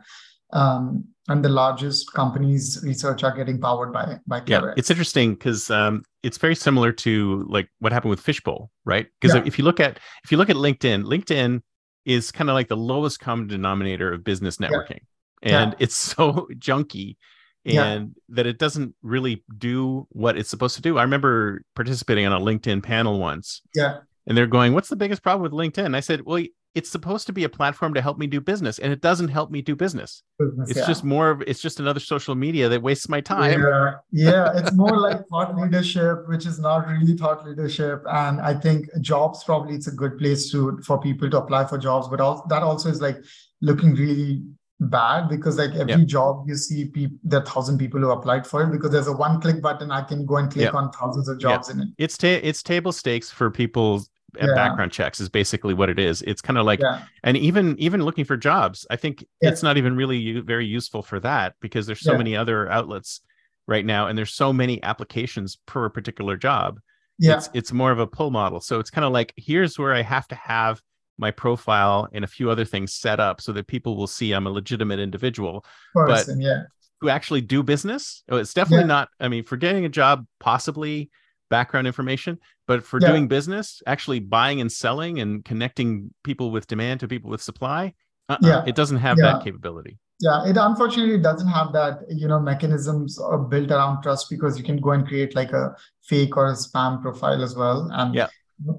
Um, 0.53 1.05
and 1.29 1.43
the 1.43 1.50
largest 1.50 2.13
companies 2.13 2.79
research 2.84 3.24
are 3.24 3.36
getting 3.36 3.60
powered 3.60 3.91
by 3.91 4.19
by 4.27 4.41
Yeah, 4.46 4.74
it's 4.77 4.89
interesting 4.89 5.34
because 5.34 5.69
um, 5.69 6.03
it's 6.22 6.38
very 6.38 6.55
similar 6.55 6.91
to 7.05 7.43
like 7.50 7.69
what 7.79 7.91
happened 7.91 8.12
with 8.12 8.19
Fishbowl, 8.19 8.69
right? 8.86 9.08
Because 9.19 9.36
Yeah. 9.36 9.43
if 9.46 9.58
you 9.58 9.63
look 9.65 9.79
at 9.79 10.00
if 10.24 10.31
you 10.31 10.38
look 10.38 10.50
at 10.50 10.55
LinkedIn, 10.55 11.03
LinkedIn 11.03 11.62
is 12.05 12.31
kind 12.31 12.50
of 12.50 12.53
like 12.53 12.67
the 12.67 12.77
lowest 12.77 13.19
common 13.19 13.48
denominator 13.48 14.13
of 14.13 14.24
business 14.24 14.58
networking, 14.58 15.01
and 15.41 15.75
it's 15.79 15.96
so 16.13 16.48
junky. 16.55 17.17
Yeah. 17.63 17.85
And 17.85 18.15
that 18.29 18.45
it 18.47 18.57
doesn't 18.57 18.95
really 19.01 19.43
do 19.57 20.07
what 20.11 20.37
it's 20.37 20.49
supposed 20.49 20.75
to 20.75 20.81
do. 20.81 20.97
I 20.97 21.03
remember 21.03 21.61
participating 21.75 22.25
on 22.25 22.31
a 22.31 22.43
LinkedIn 22.43 22.81
panel 22.83 23.19
once, 23.19 23.61
Yeah, 23.75 23.97
and 24.25 24.37
they're 24.37 24.47
going, 24.47 24.73
"What's 24.73 24.89
the 24.89 24.95
biggest 24.95 25.21
problem 25.23 25.43
with 25.43 25.51
LinkedIn?" 25.51 25.95
I 25.95 25.99
said, 25.99 26.21
"Well, 26.25 26.43
it's 26.75 26.89
supposed 26.89 27.25
to 27.25 27.33
be 27.33 27.43
a 27.43 27.49
platform 27.49 27.95
to 27.95 28.01
help 28.01 28.17
me 28.17 28.27
do 28.27 28.39
business, 28.39 28.77
and 28.79 28.93
it 28.93 29.01
doesn't 29.01 29.29
help 29.29 29.49
me 29.49 29.61
do 29.61 29.75
business. 29.75 30.23
business, 30.37 30.69
It's 30.69 30.79
yeah. 30.79 30.87
just 30.87 31.03
more 31.03 31.31
of 31.31 31.41
it's 31.47 31.61
just 31.61 31.79
another 31.79 31.99
social 31.99 32.35
media 32.35 32.69
that 32.69 32.81
wastes 32.81 33.09
my 33.09 33.21
time." 33.21 33.61
Yeah, 33.61 33.95
yeah, 34.11 34.51
it's 34.55 34.71
more 34.73 34.97
like 34.97 35.27
thought 35.27 35.55
leadership, 35.57 36.29
which 36.29 36.45
is 36.45 36.59
not 36.59 36.87
really 36.87 37.17
thought 37.17 37.45
leadership. 37.45 38.03
And 38.09 38.39
I 38.39 38.53
think 38.53 38.87
jobs 39.01 39.43
probably 39.43 39.75
it's 39.75 39.87
a 39.87 39.91
good 39.91 40.17
place 40.17 40.49
to 40.51 40.79
for 40.85 40.99
people 40.99 41.29
to 41.29 41.39
apply 41.39 41.65
for 41.65 41.77
jobs, 41.77 42.07
but 42.07 42.21
also 42.21 42.43
that 42.49 42.63
also 42.63 42.89
is 42.89 43.01
like 43.01 43.17
looking 43.61 43.93
really 43.95 44.43
bad 44.79 45.27
because 45.27 45.57
like 45.57 45.71
every 45.75 45.93
Yeah. 45.93 46.05
job 46.05 46.45
you 46.48 46.55
see 46.55 46.86
people 46.86 47.17
there 47.24 47.41
are 47.41 47.45
thousand 47.45 47.77
people 47.77 48.00
who 48.00 48.12
applied 48.12 48.48
for 48.48 48.63
it 48.63 48.71
because 48.71 48.91
there's 48.91 49.07
a 49.07 49.12
one 49.13 49.41
click 49.41 49.62
button 49.62 49.91
I 49.91 50.01
can 50.03 50.25
go 50.25 50.38
and 50.38 50.50
click 50.51 50.71
Yeah. 50.71 50.77
on 50.79 50.91
thousands 50.91 51.27
of 51.27 51.38
Yeah. 51.39 51.50
jobs 51.50 51.69
in 51.69 51.81
it. 51.81 51.88
it's 51.98 52.17
ta- 52.17 52.39
it's 52.41 52.63
table 52.63 52.91
stakes 52.93 53.29
for 53.29 53.51
people's 53.51 54.09
uh, 54.41 54.45
Yeah. 54.48 54.53
background 54.55 54.91
checks 54.91 55.19
is 55.19 55.27
basically 55.27 55.74
what 55.74 55.89
it 55.89 56.00
is 56.00 56.21
it's 56.21 56.41
kind 56.41 56.57
of 56.57 56.65
like 56.65 56.79
Yeah, 56.79 57.01
and 57.24 57.36
even 57.36 57.75
even 57.79 58.03
looking 58.03 58.24
for 58.25 58.38
jobs 58.38 58.86
i 58.89 58.95
think 58.95 59.25
Yeah. 59.41 59.50
it's 59.50 59.63
not 59.63 59.75
even 59.77 59.95
really 59.98 60.39
very 60.39 60.65
useful 60.67 61.01
for 61.01 61.19
that 61.21 61.55
because 61.62 61.86
there's 61.86 62.00
so 62.01 62.12
Yeah. 62.13 62.17
many 62.19 62.36
other 62.38 62.71
outlets 62.71 63.21
right 63.67 63.86
now 63.86 64.07
and 64.07 64.17
there's 64.17 64.33
so 64.33 64.53
many 64.53 64.81
applications 64.83 65.57
per 65.65 65.89
particular 65.89 66.38
job 66.38 66.79
yeah, 67.17 67.36
it's 67.36 67.50
it's 67.53 67.74
more 67.74 67.91
of 67.91 68.00
a 68.00 68.07
pull 68.07 68.31
model 68.31 68.62
so 68.62 68.79
it's 68.79 68.89
kind 68.91 69.03
of 69.03 69.12
like 69.12 69.33
here's 69.36 69.77
where 69.77 69.93
i 69.93 70.01
have 70.01 70.27
to 70.29 70.36
have 70.36 70.81
my 71.19 71.31
profile 71.31 72.07
and 72.13 72.23
a 72.23 72.27
few 72.27 72.49
other 72.49 72.65
things 72.65 72.93
set 72.93 73.19
up 73.19 73.41
so 73.41 73.51
that 73.51 73.67
people 73.67 73.97
will 73.97 74.07
see 74.07 74.31
i'm 74.31 74.47
a 74.47 74.49
legitimate 74.49 74.99
individual 74.99 75.65
person, 75.93 76.41
yeah, 76.41 76.63
who 77.01 77.09
actually 77.09 77.41
do 77.41 77.63
business. 77.63 78.23
Oh, 78.29 78.38
It's 78.38 78.53
definitely 78.53 78.83
Yeah. 78.83 78.88
not. 78.97 79.09
I 79.19 79.27
mean, 79.27 79.43
for 79.43 79.57
getting 79.57 79.85
a 79.85 79.89
job, 79.89 80.25
possibly 80.39 81.09
background 81.49 81.88
information, 81.88 82.39
but 82.67 82.83
for 82.83 82.99
Yeah. 82.99 83.07
doing 83.09 83.27
business, 83.27 83.81
actually 83.88 84.19
buying 84.19 84.61
and 84.61 84.71
selling 84.71 85.19
and 85.19 85.43
connecting 85.45 86.13
people 86.23 86.51
with 86.51 86.67
demand 86.67 86.99
to 87.01 87.07
people 87.07 87.29
with 87.29 87.41
supply, 87.41 87.93
uh-uh, 88.27 88.38
Yeah. 88.41 88.63
it 88.65 88.75
doesn't 88.75 88.97
have 88.97 89.17
that 89.17 89.43
capability. 89.43 89.97
Yeah, 90.19 90.45
it 90.45 90.57
unfortunately 90.57 91.17
doesn't 91.19 91.47
have 91.47 91.71
that, 91.71 92.01
you 92.09 92.27
know, 92.27 92.39
mechanisms 92.41 93.17
uh, 93.17 93.38
built 93.38 93.71
around 93.71 94.03
trust 94.03 94.29
because 94.29 94.57
you 94.57 94.65
can 94.65 94.77
go 94.81 94.91
and 94.91 95.07
create 95.07 95.33
like 95.33 95.53
a 95.53 95.75
fake 96.03 96.35
or 96.35 96.47
a 96.47 96.53
spam 96.53 97.01
profile 97.01 97.41
as 97.41 97.55
well. 97.55 97.89
And 97.93 98.13
Yeah. 98.13 98.27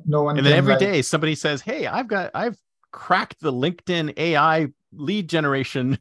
No- 0.06 0.22
one 0.22 0.36
And 0.36 0.46
then 0.46 0.54
every 0.54 0.72
like, 0.72 0.80
day 0.80 1.02
somebody 1.02 1.34
says, 1.34 1.60
"Hey, 1.62 1.86
I've 1.86 2.08
got, 2.08 2.30
I've 2.34 2.58
cracked 2.90 3.40
the 3.40 3.52
LinkedIn 3.52 4.14
AI 4.16 4.68
lead 4.92 5.28
generation." 5.28 5.98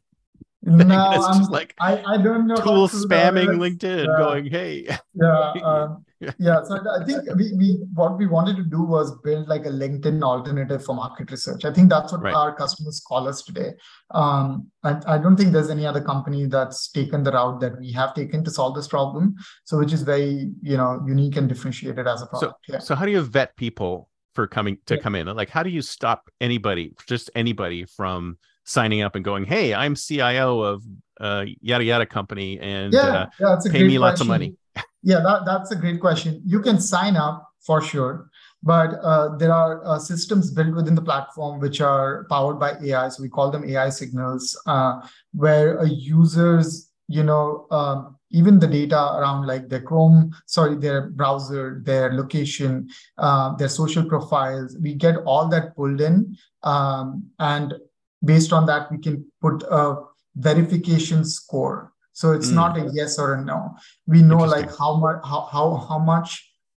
no, 0.62 0.78
thing." 0.78 0.90
It's 0.90 1.24
I'm- 1.26 1.38
just 1.38 1.50
like 1.50 1.74
I, 1.80 2.02
I 2.04 2.16
don't 2.18 2.46
know. 2.46 2.56
tool 2.56 2.88
spamming. 2.88 3.48
LinkedIn, 3.58 4.06
Yeah. 4.06 4.18
going, 4.18 4.46
"Hey, 4.46 4.86
Yeah, 5.14 5.52
um, 5.64 6.04
yeah. 6.38 6.62
So 6.64 6.78
I 7.00 7.04
think 7.04 7.22
we, 7.36 7.52
we 7.56 7.78
what 7.94 8.18
we 8.18 8.26
wanted 8.26 8.56
to 8.56 8.64
do 8.64 8.82
was 8.82 9.16
build 9.24 9.48
like 9.48 9.64
a 9.64 9.70
LinkedIn 9.70 10.22
alternative 10.22 10.84
for 10.84 10.94
market 10.94 11.30
research. 11.30 11.64
I 11.64 11.72
think 11.72 11.88
that's 11.88 12.12
what 12.12 12.22
Right. 12.22 12.34
our 12.34 12.54
customers 12.54 13.00
call 13.06 13.26
us 13.26 13.42
today. 13.42 13.72
Um, 14.10 14.70
I, 14.84 15.00
I 15.06 15.18
don't 15.18 15.36
think 15.36 15.52
there's 15.52 15.70
any 15.70 15.86
other 15.86 16.02
company 16.02 16.46
that's 16.46 16.90
taken 16.90 17.22
the 17.22 17.32
route 17.32 17.60
that 17.60 17.78
we 17.80 17.92
have 17.92 18.12
taken 18.14 18.44
to 18.44 18.50
solve 18.50 18.74
this 18.74 18.88
problem. 18.88 19.34
So 19.64 19.78
which 19.78 19.92
is 19.92 20.02
very 20.02 20.50
you 20.62 20.76
know 20.76 21.02
unique 21.06 21.36
and 21.36 21.48
differentiated 21.48 22.06
as 22.06 22.20
a 22.22 22.26
product. 22.26 22.56
yeah. 22.68 22.78
So 22.80 22.94
how 22.94 23.06
do 23.06 23.12
you 23.12 23.22
vet 23.22 23.56
people 23.56 24.08
for 24.34 24.46
coming 24.46 24.76
to 24.86 24.94
Yeah. 24.96 25.00
come 25.00 25.14
in? 25.14 25.26
Like, 25.28 25.48
how 25.50 25.62
do 25.62 25.70
you 25.70 25.82
stop 25.82 26.28
anybody, 26.40 26.94
just 27.08 27.30
anybody, 27.34 27.84
from 27.84 28.36
signing 28.70 29.02
up 29.02 29.16
and 29.16 29.24
going, 29.24 29.44
"Hey, 29.44 29.74
I'm 29.74 29.94
CIO 29.94 30.60
of 30.60 30.84
uh, 31.20 31.44
yada 31.60 31.84
yada 31.84 32.06
company, 32.06 32.58
and 32.60 32.92
yeah, 32.92 33.00
uh, 33.00 33.26
yeah, 33.40 33.56
pay 33.64 33.80
great 33.80 33.88
me 33.88 33.98
lots 33.98 34.20
of 34.20 34.26
question. 34.26 34.28
money." 34.28 34.56
Yeah, 35.02 35.20
that, 35.20 35.44
that's 35.46 35.70
a 35.70 35.76
great 35.76 36.00
question. 36.00 36.42
You 36.44 36.60
can 36.60 36.78
sign 36.78 37.16
up 37.16 37.48
for 37.60 37.80
sure, 37.80 38.30
but 38.62 38.94
uh, 39.02 39.36
there 39.36 39.52
are 39.52 39.84
uh, 39.84 39.98
systems 39.98 40.50
built 40.50 40.74
within 40.74 40.94
the 40.94 41.02
platform 41.02 41.58
which 41.58 41.80
are 41.80 42.26
powered 42.28 42.60
by 42.60 42.72
AI. 42.82 43.08
So 43.08 43.22
we 43.22 43.28
call 43.28 43.50
them 43.50 43.64
AI 43.64 43.88
signals, 43.88 44.60
uh, 44.66 45.00
where 45.32 45.78
a 45.78 45.88
user's, 45.88 46.90
you 47.08 47.22
know, 47.22 47.66
um, 47.70 48.16
even 48.30 48.58
the 48.58 48.66
data 48.66 49.14
around 49.16 49.46
like 49.46 49.68
their 49.68 49.80
Chrome, 49.80 50.32
sorry, 50.46 50.76
their 50.76 51.08
browser, 51.10 51.80
their 51.84 52.12
location, 52.12 52.88
uh, 53.18 53.56
their 53.56 53.68
social 53.68 54.04
profiles, 54.04 54.76
we 54.80 54.94
get 54.94 55.16
all 55.24 55.48
that 55.48 55.74
pulled 55.74 56.00
in, 56.00 56.36
um, 56.62 57.24
and 57.38 57.74
based 58.24 58.52
on 58.52 58.66
that, 58.66 58.90
we 58.90 58.98
can 58.98 59.24
put 59.40 59.62
a 59.70 59.96
verification 60.36 61.24
score. 61.24 61.92
So 62.12 62.32
it's 62.32 62.50
Mm. 62.50 62.54
not 62.54 62.78
a 62.78 62.90
yes 62.92 63.18
or 63.18 63.34
a 63.34 63.44
no. 63.44 63.74
We 64.06 64.22
know 64.22 64.38
like 64.38 64.70
how 64.76 64.96
much 64.96 65.18
how, 65.24 65.40
how 65.52 65.76
how 65.88 65.98
much 65.98 66.30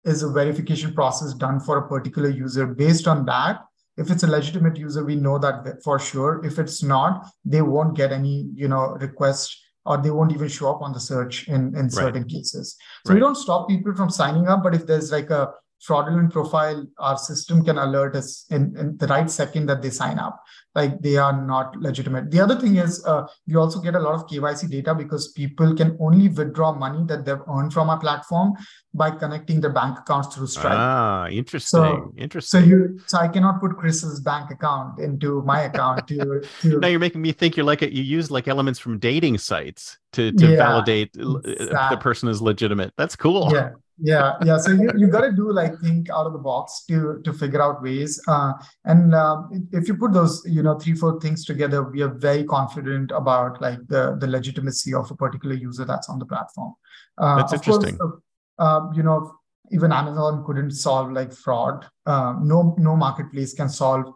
is 0.04 0.22
a 0.22 0.30
verification 0.30 0.92
process 0.94 1.34
done 1.34 1.60
for 1.60 1.78
a 1.78 1.88
particular 1.88 2.28
user. 2.28 2.66
Based 2.66 3.06
on 3.08 3.24
that, 3.26 3.64
if 3.96 4.10
it's 4.10 4.22
a 4.22 4.26
legitimate 4.26 4.76
user, 4.76 5.04
we 5.04 5.16
know 5.16 5.38
that 5.38 5.82
for 5.82 5.98
sure. 5.98 6.44
If 6.44 6.58
it's 6.58 6.82
not, 6.82 7.26
they 7.44 7.62
won't 7.62 7.96
get 7.96 8.12
any 8.12 8.48
you 8.54 8.68
know 8.68 8.82
request 9.06 9.56
or 9.86 9.98
they 9.98 10.10
won't 10.10 10.32
even 10.32 10.48
show 10.48 10.70
up 10.74 10.80
on 10.82 10.92
the 10.92 11.00
search 11.00 11.46
in 11.48 11.76
in 11.76 11.90
certain 11.90 12.24
cases. 12.24 12.76
So 13.06 13.12
we 13.14 13.20
don't 13.20 13.36
stop 13.36 13.68
people 13.68 13.94
from 13.94 14.10
signing 14.10 14.48
up, 14.48 14.62
but 14.62 14.74
if 14.74 14.86
there's 14.86 15.12
like 15.12 15.30
a 15.30 15.42
fraudulent 15.82 16.32
profile, 16.32 16.86
our 16.98 17.18
system 17.18 17.64
can 17.64 17.76
alert 17.78 18.16
us 18.16 18.46
in, 18.50 18.74
in 18.78 18.96
the 18.96 19.06
right 19.06 19.30
second 19.30 19.66
that 19.66 19.82
they 19.82 19.90
sign 19.90 20.18
up, 20.18 20.40
like 20.74 21.00
they 21.02 21.16
are 21.16 21.44
not 21.46 21.76
legitimate. 21.76 22.30
The 22.30 22.40
other 22.40 22.58
thing 22.58 22.76
is 22.76 23.04
uh, 23.04 23.26
we 23.46 23.56
also 23.56 23.80
get 23.80 23.94
a 23.94 23.98
lot 24.00 24.14
of 24.14 24.26
KYC 24.26 24.70
data 24.70 24.94
because 24.94 25.32
people 25.32 25.74
can 25.74 25.96
only 26.00 26.28
withdraw 26.28 26.72
money 26.72 27.04
that 27.08 27.26
they've 27.26 27.40
earned 27.54 27.72
from 27.74 27.90
our 27.90 27.98
platform 27.98 28.54
by 28.94 29.10
connecting 29.10 29.60
their 29.60 29.72
bank 29.72 29.98
accounts 29.98 30.34
through 30.34 30.46
Stripe. 30.46 30.72
Ah, 30.74 31.26
interesting, 31.28 31.78
So- 31.80 32.14
interesting. 32.16 32.60
so 32.62 32.66
you, 32.66 32.98
so 33.06 33.18
I 33.18 33.28
cannot 33.28 33.60
put 33.60 33.76
Chris's 33.76 34.20
bank 34.20 34.50
account 34.50 34.98
into 35.00 35.42
my 35.42 35.62
account 35.62 36.08
to, 36.08 36.42
to 36.62 36.78
now 36.80 36.88
you're 36.88 36.98
making 37.00 37.20
me 37.20 37.32
think 37.32 37.56
you're 37.56 37.66
like 37.66 37.82
a, 37.82 37.94
you 37.94 38.02
use 38.02 38.30
like 38.30 38.48
elements 38.48 38.78
from 38.78 38.98
dating 38.98 39.36
sites 39.38 39.98
to 40.12 40.32
to 40.32 40.46
Yeah, 40.52 40.56
validate 40.56 41.10
l- 41.18 41.42
if 41.44 41.68
the 41.90 41.98
person 42.00 42.28
is 42.28 42.40
legitimate. 42.40 42.92
That's 42.96 43.16
cool. 43.16 43.50
yeah 43.52 43.70
yeah 43.98 44.32
yeah. 44.44 44.58
So 44.58 44.72
you, 44.72 44.90
you 44.96 45.06
got 45.08 45.22
to 45.22 45.32
do 45.32 45.52
like 45.52 45.78
think 45.80 46.10
out 46.10 46.26
of 46.26 46.32
the 46.32 46.38
box 46.38 46.84
to 46.88 47.20
to 47.24 47.32
figure 47.32 47.62
out 47.62 47.82
ways. 47.82 48.20
Uh, 48.26 48.52
and 48.84 49.14
um, 49.14 49.68
if 49.72 49.88
you 49.88 49.96
put 49.96 50.12
those 50.12 50.42
you 50.46 50.62
know 50.62 50.78
three 50.78 50.94
four 50.94 51.20
things 51.20 51.44
together 51.44 51.82
we 51.82 52.02
are 52.02 52.12
very 52.12 52.44
confident 52.44 53.10
about 53.10 53.60
like 53.60 53.78
the 53.88 54.16
the 54.20 54.26
legitimacy 54.26 54.94
of 54.94 55.10
a 55.10 55.14
particular 55.14 55.54
user 55.54 55.84
that's 55.84 56.08
on 56.08 56.18
the 56.18 56.26
platform. 56.26 56.74
Uh, 57.18 57.36
That's 57.36 57.52
of 57.52 57.62
course, 57.62 57.84
interesting. 57.84 58.20
uh, 58.58 58.64
um, 58.64 58.92
you 58.94 59.02
know 59.02 59.32
even 59.72 59.92
amazon 59.92 60.44
couldn't 60.44 60.72
solve 60.72 61.12
like 61.12 61.32
fraud. 61.32 61.86
Uh, 62.06 62.34
no 62.42 62.74
no 62.78 62.96
marketplace 62.96 63.54
can 63.54 63.68
solve 63.68 64.06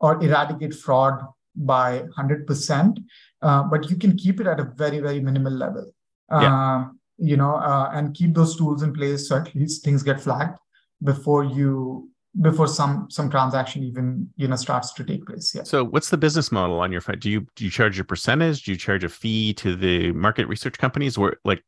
or 0.00 0.22
eradicate 0.22 0.74
fraud 0.74 1.20
by 1.54 2.04
100% 2.16 2.98
uh, 3.42 3.64
but 3.64 3.90
you 3.90 3.96
can 3.96 4.16
keep 4.16 4.40
it 4.40 4.46
at 4.46 4.60
a 4.60 4.64
very 4.64 5.00
very 5.00 5.20
minimal 5.20 5.52
level. 5.52 5.92
Um, 6.30 6.97
you 7.18 7.36
know, 7.36 7.56
uh, 7.56 7.90
and 7.92 8.14
keep 8.14 8.34
those 8.34 8.56
tools 8.56 8.82
in 8.82 8.92
place 8.92 9.28
so 9.28 9.36
at 9.36 9.54
least 9.54 9.84
things 9.84 10.02
get 10.02 10.20
flagged 10.20 10.58
before 11.02 11.44
you 11.44 12.08
before 12.40 12.68
some 12.68 13.10
some 13.10 13.30
transaction 13.30 13.82
even 13.82 14.28
you 14.36 14.46
know 14.46 14.56
starts 14.56 14.92
to 14.92 15.04
take 15.04 15.26
place. 15.26 15.54
Yeah. 15.54 15.62
So 15.64 15.84
what's 15.84 16.10
the 16.10 16.16
business 16.16 16.52
model 16.52 16.80
on 16.80 16.92
your? 16.92 17.00
Do 17.00 17.30
you 17.30 17.46
do 17.56 17.64
you 17.64 17.70
charge 17.70 17.98
a 17.98 18.04
percentage? 18.04 18.62
Do 18.62 18.72
you 18.72 18.76
charge 18.76 19.04
a 19.04 19.08
fee 19.08 19.54
to 19.54 19.74
the 19.74 20.12
market 20.12 20.46
research 20.46 20.78
companies? 20.78 21.18
Where 21.18 21.36
like 21.44 21.62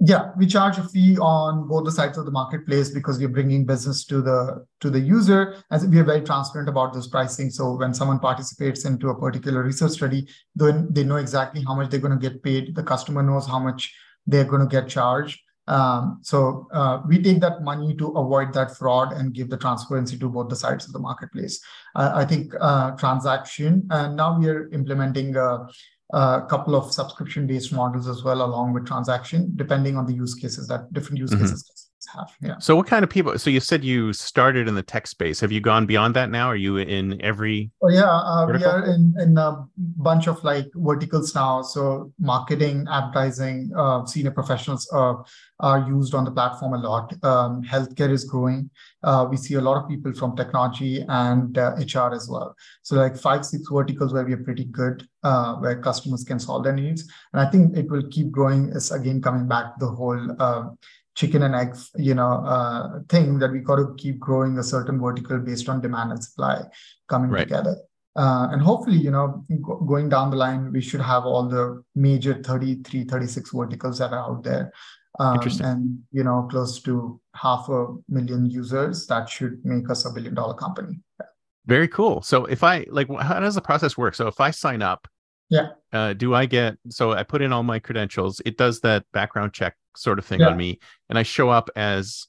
Yeah, 0.00 0.30
we 0.36 0.46
charge 0.46 0.78
a 0.78 0.84
fee 0.84 1.18
on 1.18 1.68
both 1.68 1.84
the 1.84 1.92
sides 1.92 2.18
of 2.18 2.24
the 2.24 2.30
marketplace 2.30 2.90
because 2.90 3.18
we're 3.18 3.28
bringing 3.28 3.66
business 3.66 4.04
to 4.06 4.22
the 4.22 4.64
to 4.80 4.90
the 4.90 5.00
user, 5.00 5.56
and 5.70 5.92
we 5.92 6.00
are 6.00 6.04
very 6.04 6.22
transparent 6.22 6.68
about 6.68 6.94
those 6.94 7.08
pricing. 7.08 7.50
So 7.50 7.76
when 7.76 7.94
someone 7.94 8.18
participates 8.18 8.84
into 8.84 9.10
a 9.10 9.18
particular 9.18 9.62
research 9.62 9.92
study, 9.92 10.28
then 10.54 10.88
they 10.90 11.04
know 11.04 11.16
exactly 11.16 11.62
how 11.62 11.74
much 11.74 11.90
they're 11.90 12.00
going 12.00 12.18
to 12.18 12.30
get 12.30 12.42
paid. 12.42 12.74
The 12.74 12.82
customer 12.82 13.22
knows 13.22 13.46
how 13.46 13.58
much 13.58 13.92
they're 14.28 14.50
going 14.52 14.62
to 14.68 14.72
get 14.76 14.88
charged. 14.88 15.40
Um, 15.66 16.20
so 16.22 16.66
uh, 16.72 17.02
we 17.06 17.20
take 17.20 17.40
that 17.40 17.62
money 17.62 17.94
to 17.96 18.06
avoid 18.22 18.54
that 18.54 18.76
fraud 18.78 19.12
and 19.12 19.34
give 19.34 19.50
the 19.50 19.56
transparency 19.58 20.16
to 20.18 20.28
both 20.28 20.48
the 20.48 20.56
sides 20.56 20.86
of 20.86 20.92
the 20.92 20.98
marketplace. 20.98 21.60
Uh, 21.94 22.12
I 22.14 22.24
think 22.24 22.54
uh, 22.58 22.92
transaction, 22.92 23.86
and 23.90 24.16
now 24.16 24.38
we 24.38 24.48
are 24.48 24.68
implementing. 24.70 25.36
Uh, 25.36 25.66
a 26.14 26.46
couple 26.48 26.74
of 26.74 26.90
subscription 26.90 27.46
based 27.46 27.70
models 27.70 28.08
as 28.08 28.24
well 28.24 28.40
along 28.42 28.72
with 28.72 28.86
transaction 28.86 29.52
depending 29.56 29.94
on 29.94 30.06
the 30.06 30.14
use 30.14 30.34
cases 30.34 30.66
that 30.66 30.90
different 30.94 31.18
use 31.18 31.30
Mhm. 31.32 31.40
cases 31.40 31.87
Yeah. 32.40 32.58
So 32.58 32.76
what 32.76 32.86
kind 32.86 33.02
of 33.02 33.10
people? 33.10 33.38
So 33.38 33.50
you 33.50 33.60
said 33.60 33.84
you 33.84 34.12
started 34.12 34.68
in 34.68 34.74
the 34.74 34.82
tech 34.82 35.06
space. 35.06 35.40
Have 35.40 35.52
you 35.52 35.60
gone 35.60 35.86
beyond 35.86 36.14
that 36.14 36.30
now? 36.30 36.46
Are 36.46 36.56
you 36.56 36.76
in 36.76 37.20
every? 37.22 37.70
Oh 37.82 37.88
yeah, 37.88 38.08
uh, 38.08 38.46
we 38.46 38.64
are 38.64 38.84
in 38.84 39.14
in 39.18 39.36
a 39.36 39.64
bunch 39.76 40.28
of 40.28 40.42
like 40.44 40.66
verticals 40.74 41.34
now. 41.34 41.62
So 41.62 42.12
marketing, 42.18 42.86
advertising, 42.90 43.72
uh, 43.76 44.06
senior 44.06 44.30
professionals 44.30 44.88
uh, 44.92 45.14
are 45.60 45.88
used 45.88 46.14
on 46.14 46.24
the 46.24 46.30
platform 46.30 46.74
a 46.74 46.78
lot. 46.78 47.12
Um, 47.24 47.62
healthcare 47.62 48.10
is 48.10 48.24
growing. 48.24 48.70
Uh, 49.02 49.26
we 49.30 49.36
see 49.36 49.54
a 49.54 49.60
lot 49.60 49.82
of 49.82 49.88
people 49.88 50.12
from 50.12 50.36
technology 50.36 51.04
and 51.08 51.58
uh, 51.58 51.76
HR 51.78 52.14
as 52.14 52.28
well. 52.28 52.54
So 52.82 52.96
like 52.96 53.16
five 53.16 53.44
six 53.44 53.68
verticals 53.70 54.12
where 54.12 54.24
we 54.24 54.32
are 54.34 54.44
pretty 54.44 54.64
good, 54.64 55.06
uh, 55.24 55.56
where 55.56 55.80
customers 55.80 56.24
can 56.24 56.38
solve 56.38 56.64
their 56.64 56.74
needs. 56.74 57.08
And 57.32 57.40
I 57.40 57.50
think 57.50 57.76
it 57.76 57.90
will 57.90 58.06
keep 58.10 58.30
growing. 58.30 58.68
Is 58.68 58.92
again 58.92 59.20
coming 59.20 59.48
back 59.48 59.78
the 59.78 59.88
whole. 59.88 60.68
Chicken 61.18 61.42
and 61.42 61.54
egg, 61.56 61.74
you 61.96 62.14
know, 62.14 62.32
uh, 62.54 63.00
thing 63.08 63.40
that 63.40 63.50
we 63.50 63.58
got 63.58 63.76
to 63.76 63.92
keep 63.96 64.20
growing 64.20 64.56
a 64.56 64.62
certain 64.62 65.00
vertical 65.00 65.36
based 65.38 65.68
on 65.68 65.80
demand 65.80 66.12
and 66.12 66.22
supply 66.22 66.62
coming 67.08 67.28
Right. 67.30 67.40
together. 67.48 67.74
Uh, 68.14 68.46
and 68.52 68.62
hopefully, 68.62 68.98
you 68.98 69.10
know, 69.10 69.44
go- 69.66 69.80
going 69.80 70.08
down 70.08 70.30
the 70.30 70.36
line, 70.36 70.70
we 70.70 70.80
should 70.80 71.00
have 71.00 71.24
all 71.24 71.48
the 71.48 71.82
major 71.96 72.34
33, 72.34 73.02
36 73.02 73.50
verticals 73.52 73.98
that 73.98 74.12
are 74.12 74.30
out 74.30 74.44
there. 74.44 74.72
Um, 75.18 75.40
and, 75.60 75.98
you 76.12 76.22
know, 76.22 76.46
close 76.48 76.80
to 76.82 77.20
half 77.34 77.68
a 77.68 77.86
million 78.08 78.46
users. 78.48 79.08
That 79.08 79.28
should 79.28 79.64
make 79.64 79.90
us 79.90 80.06
a 80.06 80.12
billion 80.12 80.34
dollar 80.34 80.54
company. 80.54 81.00
Very 81.66 81.88
cool. 81.88 82.22
So 82.22 82.44
if 82.44 82.62
I 82.62 82.86
like, 82.90 83.08
how 83.10 83.40
does 83.40 83.56
the 83.56 83.60
process 83.60 83.98
work? 83.98 84.14
So 84.14 84.28
if 84.28 84.40
I 84.40 84.52
sign 84.52 84.82
up, 84.82 85.08
Yeah. 85.50 85.70
uh, 85.92 86.12
do 86.12 86.32
I 86.34 86.46
get? 86.46 86.78
So 86.90 87.12
I 87.12 87.24
put 87.24 87.42
in 87.42 87.52
all 87.52 87.64
my 87.64 87.80
credentials. 87.80 88.40
It 88.46 88.56
does 88.56 88.80
that 88.82 89.04
background 89.12 89.52
check 89.52 89.74
sort 89.98 90.18
of 90.18 90.24
thing 90.24 90.40
Yeah. 90.40 90.48
on 90.48 90.56
me, 90.56 90.78
and 91.08 91.18
I 91.18 91.22
show 91.22 91.50
up 91.50 91.70
as 91.76 92.26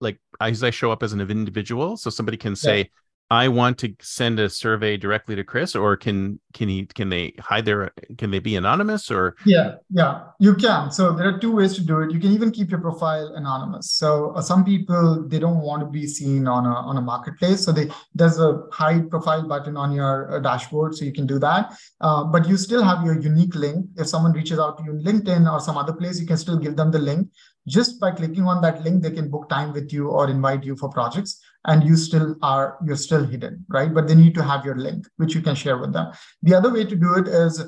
like 0.00 0.18
as 0.40 0.62
I 0.64 0.70
show 0.70 0.90
up 0.90 1.02
as 1.02 1.12
an 1.12 1.20
individual. 1.20 1.96
So 1.96 2.10
somebody 2.10 2.36
can 2.36 2.56
say, 2.56 2.90
I 3.32 3.48
want 3.48 3.78
to 3.78 3.94
send 4.02 4.38
a 4.40 4.50
survey 4.50 4.98
directly 4.98 5.34
to 5.36 5.42
Chris, 5.42 5.74
or 5.74 5.96
can 5.96 6.38
can 6.52 6.68
he 6.68 6.84
can 6.84 7.08
they 7.08 7.32
hide 7.38 7.64
their 7.64 7.90
can 8.18 8.30
they 8.30 8.40
be 8.40 8.56
anonymous 8.56 9.10
or 9.10 9.36
Yeah, 9.46 9.76
yeah, 9.88 10.24
you 10.38 10.54
can. 10.54 10.90
So 10.90 11.12
there 11.12 11.28
are 11.30 11.38
two 11.38 11.50
ways 11.50 11.72
to 11.76 11.80
do 11.80 12.00
it. 12.00 12.12
You 12.12 12.20
can 12.20 12.30
even 12.32 12.50
keep 12.50 12.70
your 12.70 12.80
profile 12.80 13.32
anonymous. 13.34 13.92
So 13.92 14.34
uh, 14.36 14.42
some 14.42 14.66
people 14.66 15.26
they 15.26 15.38
don't 15.38 15.60
want 15.60 15.80
to 15.80 15.88
be 15.88 16.06
seen 16.06 16.46
on 16.46 16.66
a 16.66 16.74
on 16.90 16.98
a 16.98 17.00
marketplace. 17.00 17.64
So 17.64 17.72
they 17.72 17.88
there's 18.14 18.38
a 18.38 18.64
hide 18.70 19.08
profile 19.08 19.48
button 19.48 19.78
on 19.78 19.92
your 19.92 20.36
uh, 20.36 20.40
dashboard, 20.40 20.94
so 20.94 21.06
you 21.06 21.12
can 21.14 21.26
do 21.26 21.38
that. 21.38 21.72
Uh, 22.02 22.24
but 22.24 22.46
you 22.46 22.58
still 22.58 22.84
have 22.84 23.02
your 23.02 23.18
unique 23.18 23.54
link. 23.54 23.86
If 23.96 24.08
someone 24.08 24.32
reaches 24.32 24.58
out 24.58 24.76
to 24.76 24.84
you 24.84 24.90
in 24.90 25.02
LinkedIn 25.04 25.50
or 25.50 25.58
some 25.58 25.78
other 25.78 25.94
place, 25.94 26.20
you 26.20 26.26
can 26.26 26.36
still 26.36 26.58
give 26.58 26.76
them 26.76 26.90
the 26.90 26.98
link. 26.98 27.28
Just 27.66 28.00
by 28.00 28.10
clicking 28.10 28.44
on 28.44 28.60
that 28.60 28.82
link, 28.82 29.02
they 29.02 29.12
can 29.12 29.30
book 29.30 29.48
time 29.48 29.72
with 29.72 29.92
you 29.92 30.08
or 30.08 30.28
invite 30.28 30.64
you 30.64 30.76
for 30.76 30.88
projects, 30.88 31.40
and 31.66 31.84
you 31.84 31.96
still 31.96 32.36
are 32.42 32.78
you're 32.84 32.96
still 32.96 33.24
hidden, 33.24 33.64
right? 33.68 33.92
But 33.92 34.08
they 34.08 34.14
need 34.14 34.34
to 34.34 34.42
have 34.42 34.64
your 34.64 34.76
link, 34.76 35.06
which 35.16 35.34
you 35.34 35.42
can 35.42 35.54
share 35.54 35.78
with 35.78 35.92
them. 35.92 36.12
The 36.42 36.54
other 36.54 36.72
way 36.72 36.84
to 36.84 36.96
do 36.96 37.14
it 37.14 37.28
is 37.28 37.62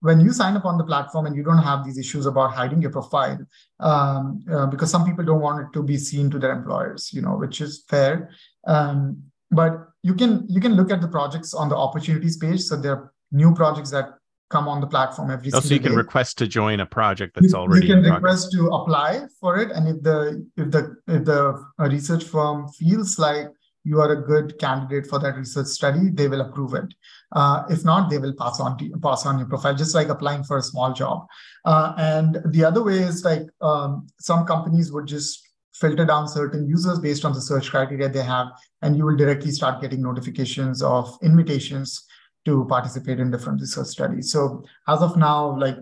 when 0.00 0.20
you 0.20 0.32
sign 0.32 0.56
up 0.56 0.64
on 0.64 0.78
the 0.78 0.84
platform 0.84 1.26
and 1.26 1.36
you 1.36 1.42
don't 1.42 1.62
have 1.62 1.84
these 1.84 1.98
issues 1.98 2.26
about 2.26 2.52
hiding 2.52 2.80
your 2.80 2.90
profile 2.90 3.38
um, 3.80 4.42
uh, 4.50 4.66
because 4.66 4.90
some 4.90 5.04
people 5.04 5.24
don't 5.24 5.40
want 5.40 5.60
it 5.60 5.72
to 5.72 5.82
be 5.82 5.96
seen 5.96 6.30
to 6.30 6.38
their 6.38 6.52
employers 6.52 7.12
you 7.12 7.20
know 7.20 7.36
which 7.36 7.60
is 7.60 7.84
fair 7.88 8.30
um, 8.66 9.22
but 9.50 9.88
you 10.02 10.14
can 10.14 10.46
you 10.48 10.60
can 10.60 10.74
look 10.74 10.90
at 10.90 11.00
the 11.00 11.08
projects 11.08 11.52
on 11.54 11.68
the 11.68 11.76
opportunities 11.76 12.36
page 12.36 12.60
so 12.60 12.76
there 12.76 12.92
are 12.92 13.12
new 13.32 13.54
projects 13.54 13.90
that 13.90 14.14
come 14.50 14.68
on 14.68 14.80
the 14.80 14.86
platform 14.86 15.30
every 15.30 15.48
oh, 15.52 15.60
single 15.60 15.68
so 15.68 15.74
you 15.74 15.80
can 15.80 15.92
day. 15.92 15.96
request 15.96 16.36
to 16.38 16.46
join 16.46 16.80
a 16.80 16.86
project 16.86 17.34
that's 17.34 17.52
You- 17.52 17.58
already 17.58 17.86
you 17.86 17.94
can 17.94 18.02
request 18.12 18.52
to 18.52 18.68
apply 18.68 19.26
for 19.40 19.58
it 19.58 19.70
and 19.70 19.88
if 19.88 20.02
the 20.02 20.46
if 20.56 20.70
the 20.70 20.96
if 21.06 21.24
the 21.24 21.40
uh, 21.78 21.88
research 21.88 22.24
firm 22.24 22.68
feels 22.68 23.18
like 23.18 23.48
you 23.84 23.98
are 24.00 24.12
a 24.12 24.22
good 24.22 24.58
candidate 24.58 25.06
for 25.06 25.18
that 25.20 25.36
research 25.36 25.68
study 25.68 26.10
they 26.12 26.28
will 26.28 26.42
approve 26.42 26.74
it. 26.74 26.92
Uh, 27.32 27.62
if 27.70 27.82
not 27.84 28.10
they 28.10 28.18
will 28.18 28.34
pass 28.34 28.60
on 28.60 28.76
to 28.76 28.90
pass 29.02 29.24
on 29.24 29.38
your 29.38 29.48
profile 29.48 29.74
just 29.74 29.94
like 29.94 30.08
applying 30.08 30.42
for 30.44 30.58
a 30.58 30.62
small 30.62 30.92
job. 30.92 31.26
Uh, 31.64 31.94
and 31.96 32.38
the 32.50 32.62
other 32.62 32.82
way 32.82 32.98
is 32.98 33.24
like 33.24 33.46
um, 33.62 34.06
some 34.18 34.44
companies 34.44 34.92
would 34.92 35.06
just 35.06 35.48
filter 35.72 36.04
down 36.04 36.28
certain 36.28 36.68
users 36.68 36.98
based 36.98 37.24
on 37.24 37.32
the 37.32 37.40
search 37.40 37.70
criteria 37.70 38.08
they 38.08 38.22
have 38.22 38.48
and 38.82 38.96
you 38.96 39.04
will 39.06 39.16
directly 39.16 39.50
start 39.50 39.80
getting 39.80 40.02
notifications 40.02 40.82
of 40.82 41.16
invitations 41.22 42.04
to 42.44 42.64
participate 42.66 43.20
in 43.20 43.30
different 43.30 43.60
research 43.60 43.88
studies 43.88 44.32
so 44.32 44.64
as 44.88 45.02
of 45.02 45.16
now 45.16 45.58
like 45.58 45.76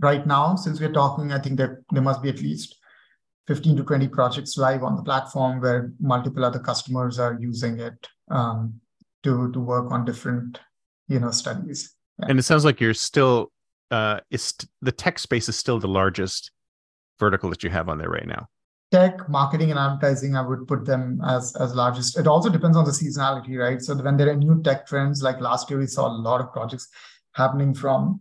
right 0.00 0.26
now, 0.26 0.56
since 0.56 0.80
we're 0.80 0.92
talking, 0.92 1.32
I 1.32 1.38
think 1.38 1.58
that 1.58 1.82
there 1.92 2.02
must 2.02 2.22
be 2.22 2.30
at 2.30 2.40
least 2.40 2.76
15 3.46 3.76
to 3.78 3.84
20 3.84 4.08
projects 4.08 4.56
live 4.56 4.82
on 4.82 4.96
the 4.96 5.02
platform 5.02 5.60
where 5.60 5.92
multiple 6.00 6.44
other 6.44 6.58
customers 6.58 7.18
are 7.18 7.36
using 7.38 7.78
it 7.80 8.08
um, 8.30 8.80
to, 9.22 9.52
to 9.52 9.60
work 9.60 9.92
on 9.92 10.04
different, 10.04 10.60
you 11.08 11.20
know, 11.20 11.30
studies. 11.30 11.94
And 12.22 12.38
it 12.38 12.42
sounds 12.42 12.64
like 12.64 12.80
you're 12.80 12.94
still 12.94 13.52
uh 13.90 14.20
it's 14.30 14.54
the 14.82 14.92
tech 14.92 15.18
space 15.18 15.48
is 15.48 15.56
still 15.56 15.80
the 15.80 15.88
largest 15.88 16.52
vertical 17.18 17.50
that 17.50 17.64
you 17.64 17.70
have 17.70 17.88
on 17.88 17.98
there 17.98 18.08
right 18.08 18.26
now. 18.26 18.46
Tech, 18.90 19.28
marketing, 19.28 19.70
and 19.70 19.78
advertising, 19.78 20.34
I 20.34 20.42
would 20.42 20.66
put 20.66 20.84
them 20.84 21.20
as 21.24 21.54
as 21.56 21.74
largest. 21.74 22.18
It 22.18 22.26
also 22.26 22.48
depends 22.48 22.76
on 22.76 22.84
the 22.84 22.90
seasonality, 22.90 23.56
right? 23.56 23.80
So 23.80 23.94
when 23.94 24.16
there 24.16 24.30
are 24.30 24.34
new 24.36 24.60
tech 24.62 24.86
trends, 24.86 25.22
like 25.22 25.40
last 25.40 25.70
year, 25.70 25.78
we 25.78 25.86
saw 25.86 26.08
a 26.08 26.16
lot 26.28 26.40
of 26.40 26.52
projects 26.52 26.88
happening 27.32 27.72
from 27.72 28.20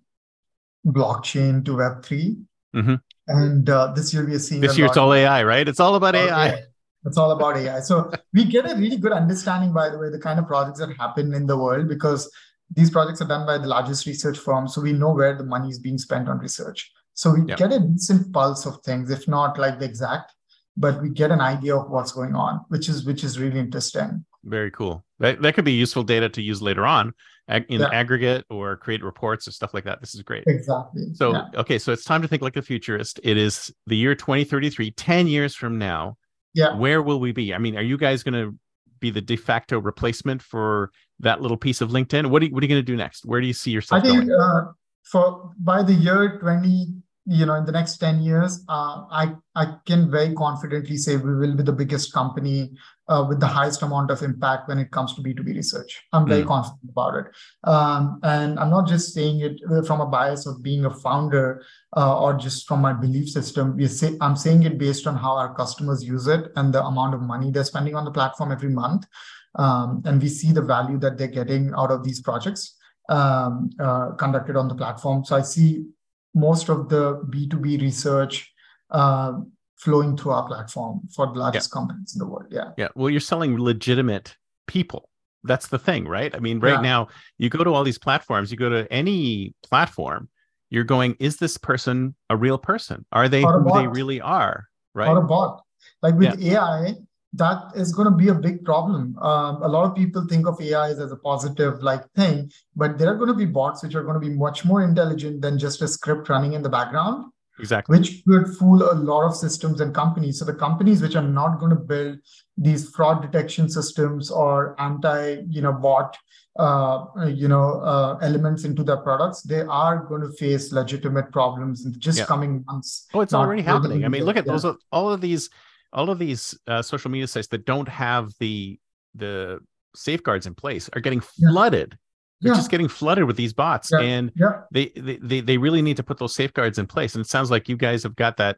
blockchain 0.85 1.65
to 1.65 1.77
Web 1.77 2.03
3 2.03 2.37
Mhm. 2.75 3.01
And 3.27 3.69
uh, 3.69 3.93
this 3.93 4.13
year 4.13 4.25
we 4.25 4.35
are 4.35 4.39
seeing 4.39 4.61
This 4.61 4.77
year 4.77 4.87
it's 4.87 4.97
all 4.97 5.13
AI, 5.13 5.43
right? 5.43 5.67
It's 5.67 5.79
all 5.79 5.95
about 5.95 6.15
AI. 6.15 6.49
Okay. 6.49 6.63
It's 7.05 7.17
all 7.17 7.31
about 7.31 7.57
AI. 7.57 7.79
So 7.79 8.11
we 8.33 8.43
get 8.45 8.69
a 8.69 8.75
really 8.75 8.97
good 8.97 9.11
understanding, 9.11 9.73
by 9.73 9.89
the 9.89 9.97
way, 9.97 10.09
the 10.09 10.19
kind 10.19 10.39
of 10.39 10.45
projects 10.47 10.79
that 10.79 10.95
happen 10.97 11.33
in 11.33 11.47
the 11.47 11.57
world 11.57 11.87
because 11.87 12.29
these 12.75 12.91
projects 12.91 13.21
are 13.21 13.27
done 13.27 13.47
by 13.47 13.57
the 13.57 13.67
largest 13.67 14.05
research 14.05 14.37
firms. 14.37 14.75
So 14.75 14.81
we 14.81 14.93
know 14.93 15.13
where 15.13 15.35
the 15.35 15.43
money 15.45 15.69
is 15.69 15.79
being 15.79 15.97
spent 15.97 16.29
on 16.29 16.37
research. 16.37 16.91
So 17.15 17.31
we 17.33 17.41
Yeah. 17.45 17.55
get 17.55 17.71
a 17.73 17.79
decent 17.79 18.31
pulse 18.31 18.65
of 18.67 18.81
things, 18.83 19.09
if 19.09 19.27
not 19.27 19.57
like 19.57 19.79
the 19.79 19.85
exact, 19.85 20.35
but 20.77 21.01
we 21.01 21.09
get 21.09 21.31
an 21.31 21.41
idea 21.41 21.75
of 21.75 21.89
what's 21.89 22.11
going 22.11 22.35
on, 22.35 22.61
which 22.69 22.89
is 22.89 23.05
which 23.05 23.23
is 23.23 23.39
really 23.39 23.59
interesting. 23.59 24.25
Very 24.43 24.71
cool. 24.71 25.03
That 25.19 25.41
that 25.41 25.53
could 25.55 25.65
be 25.65 25.73
useful 25.73 26.03
data 26.03 26.29
to 26.29 26.41
use 26.41 26.61
later 26.61 26.85
on 26.85 27.13
ag- 27.49 27.65
in 27.69 27.81
Yeah. 27.81 27.89
aggregate 27.91 28.45
or 28.49 28.77
create 28.77 29.03
reports 29.03 29.47
or 29.47 29.51
stuff 29.51 29.73
like 29.73 29.83
that. 29.83 29.99
This 29.99 30.15
is 30.15 30.21
great. 30.21 30.43
Exactly. 30.47 31.13
So, 31.13 31.33
Yeah. 31.33 31.45
okay, 31.61 31.77
so 31.79 31.91
it's 31.91 32.05
time 32.05 32.21
to 32.21 32.27
think 32.27 32.41
like 32.41 32.55
a 32.55 32.61
futurist. 32.61 33.19
It 33.23 33.37
is 33.37 33.73
the 33.87 33.97
year 33.97 34.15
2033, 34.15 34.91
10 34.91 35.27
years 35.27 35.55
from 35.55 35.77
now. 35.77 36.17
Yeah. 36.53 36.75
Where 36.75 37.01
will 37.01 37.19
we 37.19 37.31
be? 37.31 37.53
I 37.53 37.57
mean, 37.57 37.75
are 37.77 37.81
you 37.81 37.97
guys 37.97 38.23
going 38.23 38.33
to 38.33 38.57
be 38.99 39.11
the 39.11 39.21
de 39.21 39.35
facto 39.35 39.79
replacement 39.79 40.41
for 40.41 40.91
that 41.19 41.41
little 41.41 41.57
piece 41.57 41.81
of 41.81 41.89
LinkedIn? 41.89 42.27
What 42.27 42.41
are 42.41 42.45
you, 42.45 42.53
what 42.53 42.63
are 42.63 42.65
you 42.65 42.69
going 42.69 42.81
to 42.85 42.91
do 42.91 42.95
next? 42.95 43.25
Where 43.25 43.41
do 43.41 43.47
you 43.47 43.53
see 43.53 43.71
yourself 43.71 44.03
I 44.03 44.07
think 44.07 44.29
uh, 44.31 44.61
for 45.03 45.51
by 45.59 45.83
the 45.83 45.93
year 45.93 46.39
20, 46.39 46.87
you 47.29 47.45
know, 47.45 47.53
in 47.53 47.65
the 47.65 47.71
next 47.71 47.97
10 47.97 48.21
years, 48.21 48.65
uh, 48.67 49.05
I, 49.11 49.35
I 49.55 49.75
can 49.85 50.09
very 50.09 50.33
confidently 50.33 50.97
say 50.97 51.15
we 51.15 51.35
will 51.35 51.55
be 51.55 51.61
the 51.61 51.71
biggest 51.71 52.11
company 52.11 52.71
uh, 53.07 53.23
with 53.29 53.39
the 53.39 53.45
highest 53.45 53.83
amount 53.83 54.09
of 54.09 54.23
impact 54.23 54.67
when 54.67 54.79
it 54.79 54.89
comes 54.89 55.13
to 55.13 55.21
B2B 55.21 55.55
research. 55.55 56.01
I'm 56.11 56.27
very 56.27 56.41
Mm. 56.41 56.47
confident 56.47 56.89
about 56.89 57.13
it. 57.19 57.25
Um, 57.65 58.19
and 58.23 58.59
I'm 58.59 58.71
not 58.71 58.87
just 58.87 59.13
saying 59.13 59.41
it 59.41 59.61
uh, 59.71 59.83
from 59.83 60.01
a 60.01 60.07
bias 60.07 60.47
of 60.47 60.63
being 60.63 60.85
a 60.85 60.89
founder 60.89 61.63
uh, 61.95 62.19
or 62.19 62.33
just 62.33 62.67
from 62.67 62.81
my 62.81 62.93
belief 62.93 63.29
system. 63.29 63.77
We 63.77 63.87
say, 63.87 64.17
I'm 64.21 64.35
saying 64.35 64.63
it 64.63 64.79
based 64.79 65.05
on 65.05 65.15
how 65.15 65.33
our 65.37 65.53
customers 65.53 66.03
use 66.03 66.25
it 66.25 66.51
and 66.55 66.73
the 66.73 66.83
amount 66.83 67.13
of 67.13 67.21
money 67.21 67.51
they're 67.51 67.63
spending 67.63 67.93
on 67.93 68.05
the 68.05 68.11
platform 68.11 68.51
every 68.51 68.69
month. 68.69 69.05
Um, 69.53 70.01
and 70.05 70.19
we 70.19 70.29
see 70.29 70.51
the 70.51 70.63
value 70.63 70.97
that 70.99 71.19
they're 71.19 71.27
getting 71.27 71.73
out 71.77 71.91
of 71.91 72.03
these 72.03 72.21
projects 72.21 72.75
um, 73.09 73.69
uh, 73.79 74.11
conducted 74.13 74.55
on 74.55 74.67
the 74.67 74.75
platform. 74.75 75.23
So 75.25 75.35
I 75.35 75.41
see 75.41 75.85
most 76.33 76.69
of 76.69 76.89
the 76.89 77.21
B2B 77.29 77.81
research 77.81 78.51
uh, 78.91 79.33
flowing 79.77 80.17
through 80.17 80.31
our 80.31 80.45
platform 80.47 81.01
for 81.15 81.27
the 81.27 81.39
largest 81.39 81.71
companies 81.71 82.13
in 82.15 82.19
the 82.19 82.27
world. 82.27 82.47
Yeah. 82.51 82.71
Yeah. 82.77 82.89
Well, 82.95 83.09
you're 83.09 83.19
selling 83.19 83.57
legitimate 83.57 84.35
people. 84.67 85.09
That's 85.43 85.67
the 85.67 85.79
thing, 85.79 86.05
right? 86.07 86.35
I 86.35 86.39
mean, 86.39 86.59
right 86.59 86.73
Yeah. 86.73 86.81
now, 86.81 87.07
you 87.37 87.49
go 87.49 87.63
to 87.63 87.73
all 87.73 87.83
these 87.83 87.97
platforms, 87.97 88.51
you 88.51 88.57
go 88.57 88.69
to 88.69 88.91
any 88.91 89.55
platform, 89.63 90.29
you're 90.69 90.83
going, 90.83 91.15
is 91.19 91.37
this 91.37 91.57
person 91.57 92.13
a 92.29 92.35
real 92.35 92.57
person? 92.57 93.05
Are 93.11 93.29
they 93.29 93.41
who 93.41 93.71
they 93.73 93.87
really 93.87 94.19
are? 94.21 94.65
Right. 94.93 95.07
Or 95.07 95.17
a 95.17 95.25
bot. 95.25 95.63
Like 96.01 96.15
with 96.15 96.41
AI, 96.43 96.95
that 97.33 97.71
is 97.75 97.93
going 97.93 98.09
to 98.11 98.15
be 98.15 98.29
a 98.29 98.33
big 98.33 98.65
problem. 98.65 99.17
Um, 99.19 99.61
a 99.61 99.67
lot 99.67 99.85
of 99.85 99.95
people 99.95 100.25
think 100.27 100.47
of 100.47 100.59
AI 100.59 100.89
as 100.89 100.99
a 101.11 101.15
positive 101.15 101.81
like 101.83 102.03
thing, 102.13 102.51
but 102.75 102.97
there 102.97 103.07
are 103.09 103.15
going 103.15 103.27
to 103.27 103.35
be 103.35 103.45
bots 103.45 103.83
which 103.83 103.95
are 103.95 104.03
going 104.03 104.19
to 104.19 104.19
be 104.19 104.35
much 104.35 104.65
more 104.65 104.81
intelligent 104.83 105.41
than 105.41 105.59
just 105.59 105.81
a 105.81 105.87
script 105.87 106.27
running 106.29 106.53
in 106.53 106.63
the 106.63 106.69
background. 106.69 107.31
exactly. 107.59 107.97
which 107.99 108.23
could 108.25 108.47
fool 108.57 108.81
a 108.91 108.95
lot 108.95 109.25
of 109.27 109.35
systems 109.35 109.81
and 109.81 109.93
companies. 109.93 110.39
So 110.39 110.45
the 110.45 110.53
companies 110.55 111.01
which 111.01 111.15
are 111.15 111.27
not 111.27 111.59
going 111.59 111.71
to 111.71 111.75
build 111.75 112.17
these 112.57 112.89
fraud 112.89 113.21
detection 113.21 113.69
systems 113.69 114.31
or 114.31 114.79
anti, 114.79 115.41
you 115.49 115.61
know, 115.61 115.73
bot, 115.73 116.17
uh, 116.57 117.05
you 117.27 117.47
know, 117.47 117.81
uh, 117.81 118.17
elements 118.21 118.63
into 118.63 118.83
their 118.83 118.97
products, 118.97 119.41
they 119.43 119.61
are 119.61 119.97
going 120.05 120.21
to 120.21 120.31
face 120.37 120.71
legitimate 120.71 121.31
problems 121.31 121.85
in 121.85 121.93
just 121.99 122.19
Yeah. 122.19 122.25
coming 122.25 122.63
months. 122.65 123.07
Oh, 123.13 123.21
it's 123.21 123.33
already 123.33 123.61
happening. 123.61 124.03
I 124.03 124.07
mean, 124.07 124.23
look 124.23 124.37
at 124.37 124.45
Yeah. 124.45 124.53
those 124.57 124.65
all 124.91 125.11
of 125.11 125.21
these 125.21 125.49
all 125.93 126.09
of 126.09 126.19
these 126.19 126.57
uh, 126.67 126.81
social 126.81 127.09
media 127.11 127.27
sites 127.27 127.47
that 127.47 127.65
don't 127.65 127.87
have 127.87 128.31
the 128.39 128.79
the 129.15 129.59
safeguards 129.95 130.45
in 130.45 130.53
place 130.53 130.89
are 130.93 131.01
getting 131.01 131.21
Yeah. 131.37 131.49
flooded. 131.51 131.97
They're 132.41 132.53
Yeah. 132.53 132.57
just 132.57 132.71
getting 132.71 132.87
flooded 132.87 133.25
with 133.25 133.35
these 133.35 133.53
bots, 133.53 133.89
Yeah. 133.91 133.99
and 134.01 134.31
Yeah. 134.35 134.61
they, 134.71 134.91
they 134.95 135.17
they 135.17 135.41
they 135.41 135.57
really 135.57 135.81
need 135.81 135.97
to 135.97 136.03
put 136.03 136.17
those 136.19 136.35
safeguards 136.35 136.77
in 136.77 136.85
place. 136.87 137.15
And 137.15 137.25
it 137.25 137.29
sounds 137.29 137.49
like 137.51 137.67
you 137.67 137.75
guys 137.75 138.03
have 138.03 138.15
got 138.15 138.37
that. 138.37 138.57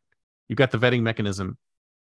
You 0.50 0.56
got 0.56 0.72
the 0.72 0.78
vetting 0.78 1.02
mechanism. 1.02 1.58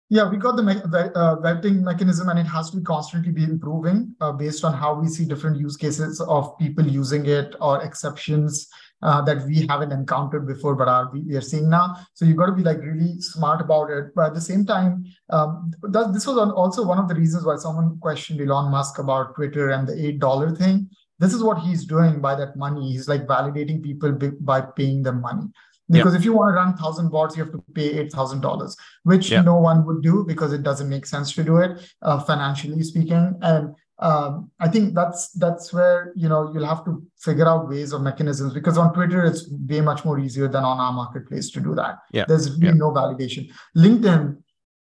Yeah, 0.09 0.29
we 0.29 0.37
got 0.37 0.55
the 0.55 0.61
me- 0.61 0.75
the, 0.75 1.11
uh, 1.17 1.37
vetting 1.41 1.81
mechanism, 1.81 2.29
and 2.29 2.37
it 2.37 2.43
has 2.45 2.69
to 2.69 2.81
constantly 2.81 3.31
be 3.31 3.43
improving 3.43 4.15
uh, 4.21 4.31
based 4.31 4.63
on 4.63 4.71
how 4.73 4.93
we 4.93 5.07
see 5.07 5.25
different 5.25 5.57
use 5.57 5.75
cases 5.75 6.21
of 6.21 6.55
people 6.59 6.85
using 6.85 7.25
it 7.25 7.55
or 7.59 7.81
exceptions 7.81 8.67
uh, 9.01 9.21
that 9.21 9.45
we 9.45 9.65
haven't 9.67 9.91
encountered 9.91 10.47
before, 10.47 10.75
but 10.75 10.87
are 10.87 11.11
we, 11.13 11.35
are 11.35 11.41
seeing 11.41 11.69
now. 11.69 11.95
So 12.13 12.25
you've 12.25 12.37
got 12.37 12.47
to 12.47 12.53
be 12.53 12.63
like 12.63 12.79
really 12.79 13.19
smart 13.21 13.61
about 13.61 13.89
it. 13.91 14.15
But 14.15 14.27
at 14.27 14.33
the 14.33 14.41
same 14.41 14.65
time, 14.65 15.05
um, 15.29 15.71
that, 15.83 16.13
this 16.13 16.25
was 16.25 16.37
also 16.37 16.85
one 16.85 16.97
of 16.97 17.07
the 17.07 17.15
reasons 17.15 17.45
why 17.45 17.57
someone 17.57 17.97
questioned 17.99 18.41
Elon 18.41 18.71
Musk 18.71 18.99
about 18.99 19.35
Twitter 19.35 19.69
and 19.69 19.87
the 19.87 20.05
eight 20.05 20.19
dollar 20.19 20.55
thing. 20.55 20.89
This 21.19 21.33
is 21.33 21.43
what 21.43 21.59
he's 21.59 21.85
doing 21.85 22.19
by 22.19 22.35
that 22.35 22.57
money. 22.57 22.91
He's 22.91 23.07
like 23.07 23.25
validating 23.25 23.81
people 23.81 24.11
by 24.41 24.61
paying 24.61 25.03
them 25.03 25.21
money. 25.21 25.47
Because 25.87 26.15
if 26.15 26.25
you 26.25 26.33
want 26.33 26.49
to 26.49 26.55
run 26.55 26.75
thousand 26.75 27.09
bots, 27.09 27.37
you 27.37 27.43
have 27.43 27.53
to 27.53 27.63
pay 27.75 27.99
eight 27.99 28.11
thousand 28.11 28.41
dollars, 28.41 28.75
which 29.03 29.29
Yeah. 29.29 29.43
no 29.43 29.57
one 29.57 29.85
would 29.85 30.01
do 30.01 30.25
because 30.27 30.51
it 30.51 30.63
doesn't 30.63 30.89
make 30.89 31.05
sense 31.05 31.31
to 31.33 31.43
do 31.43 31.57
it 31.57 31.79
uh, 32.01 32.19
financially 32.21 32.81
speaking. 32.81 33.37
And 33.43 33.75
um, 33.99 34.51
I 34.59 34.67
think 34.67 34.93
that's 34.93 35.29
that's 35.31 35.71
where 35.71 36.11
you 36.15 36.27
know 36.27 36.51
you'll 36.53 36.65
have 36.65 36.83
to 36.85 37.01
figure 37.17 37.47
out 37.47 37.69
ways 37.69 37.93
or 37.93 37.99
mechanisms 37.99 38.53
because 38.53 38.77
on 38.77 38.93
Twitter 38.93 39.23
it's 39.23 39.47
way 39.69 39.79
much 39.81 40.03
more 40.03 40.19
easier 40.19 40.47
than 40.49 40.63
on 40.65 40.79
our 40.79 40.91
marketplace 40.91 41.49
to 41.51 41.61
do 41.61 41.73
that. 41.75 41.99
Yeah. 42.11 42.25
There's 42.27 42.51
really 42.51 42.67
Yeah. 42.67 42.73
no 42.85 42.91
validation. 42.91 43.49
LinkedIn 43.77 44.37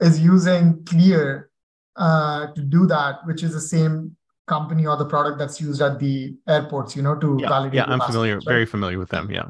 is 0.01 0.21
using 0.21 0.85
Clear 0.85 1.51
uh, 1.97 2.53
to 2.55 2.63
do 2.63 2.87
that, 2.87 3.17
which 3.27 3.43
is 3.43 3.53
the 3.55 3.61
same 3.61 4.17
company 4.47 4.87
or 4.87 4.97
the 4.97 5.07
product 5.07 5.39
that's 5.39 5.61
used 5.61 5.81
at 5.81 5.99
the 5.99 6.35
airports, 6.49 6.95
you 6.97 7.03
know, 7.03 7.15
to 7.15 7.39
Yeah, 7.41 7.49
validate. 7.49 7.75
yeah, 7.77 7.85
I'm 7.87 8.01
familiar, 8.01 8.35
right? 8.37 8.45
very 8.45 8.67
familiar 8.67 8.99
with 8.99 9.09
them. 9.11 9.31
Yeah, 9.31 9.49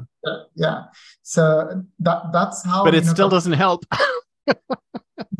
yeah. 0.55 0.83
So 1.23 1.83
that 1.99 2.31
that's 2.31 2.63
how. 2.65 2.83
but 2.85 2.93
you 2.93 2.99
it 2.99 3.05
know, 3.05 3.11
still 3.13 3.29
doesn't 3.29 3.53
help. 3.53 3.83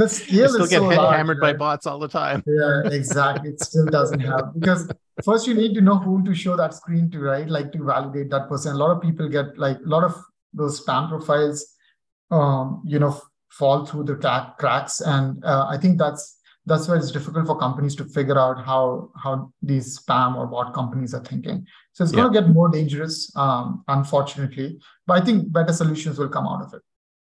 The 0.02 0.26
you 0.30 0.48
still 0.48 0.68
get 0.68 0.80
so 0.80 0.90
hit- 0.90 0.98
large, 0.98 1.16
hammered 1.16 1.40
by 1.40 1.54
bots 1.54 1.86
all 1.86 2.00
the 2.00 2.08
time. 2.08 2.44
Yeah, 2.48 2.90
exactly. 2.92 3.52
It 3.52 3.60
still 3.60 3.86
doesn't 3.86 4.20
help 4.20 4.54
because 4.58 4.90
first 5.24 5.48
you 5.48 5.54
need 5.54 5.74
to 5.76 5.82
know 5.82 5.98
whom 5.98 6.26
to 6.26 6.34
show 6.34 6.56
that 6.56 6.74
screen 6.74 7.12
to, 7.12 7.20
right? 7.20 7.48
Like 7.48 7.72
to 7.74 7.84
validate 7.84 8.30
that 8.32 8.50
person. 8.50 8.74
A 8.74 8.78
lot 8.78 8.92
of 8.96 9.02
people 9.02 9.30
get 9.30 9.58
like 9.58 9.78
a 9.78 9.88
lot 9.88 10.04
of 10.04 10.16
those 10.54 10.84
spam 10.84 11.10
profiles, 11.10 11.76
um, 12.32 12.82
you 12.86 13.00
know, 13.00 13.22
fall 13.50 13.86
through 13.86 14.06
the 14.06 14.16
crack, 14.16 14.58
cracks, 14.58 15.02
and 15.02 15.44
uh, 15.46 15.68
I 15.70 15.78
think 15.78 16.00
that's 16.00 16.40
that's 16.66 16.88
why 16.88 16.96
it's 16.96 17.12
difficult 17.12 17.48
for 17.48 17.58
companies 17.58 17.96
to 17.96 18.06
figure 18.06 18.40
out 18.40 18.64
how 18.66 19.12
how 19.22 19.52
these 19.62 20.00
spam 20.00 20.36
or 20.36 20.48
bot 20.48 20.74
companies 20.74 21.14
are 21.14 21.24
thinking. 21.24 21.66
So 21.94 22.04
it's 22.04 22.14
going 22.14 22.32
to 22.32 22.42
get 22.42 22.50
more 22.50 22.70
dangerous, 22.70 23.32
um, 23.36 23.84
unfortunately. 23.88 24.80
But 25.06 25.22
I 25.22 25.26
think 25.26 25.52
better 25.52 25.74
solutions 25.74 26.18
will 26.18 26.30
come 26.30 26.48
out 26.48 26.64
of 26.64 26.74
it. 26.74 26.82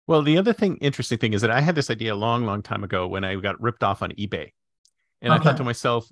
Well, 0.06 0.22
the 0.22 0.38
other 0.38 0.52
thing, 0.52 0.76
interesting 0.78 1.18
thing, 1.18 1.32
is 1.32 1.42
that 1.42 1.50
I 1.50 1.60
had 1.60 1.74
this 1.74 1.90
idea 1.90 2.14
a 2.14 2.16
long, 2.16 2.44
long 2.44 2.62
time 2.62 2.82
ago 2.84 3.06
when 3.06 3.24
I 3.24 3.36
got 3.36 3.60
ripped 3.60 3.84
off 3.84 4.02
on 4.02 4.10
eBay, 4.12 4.52
and 5.20 5.32
I 5.32 5.38
thought 5.38 5.48
uh-huh. 5.48 5.58
to 5.58 5.64
myself, 5.64 6.08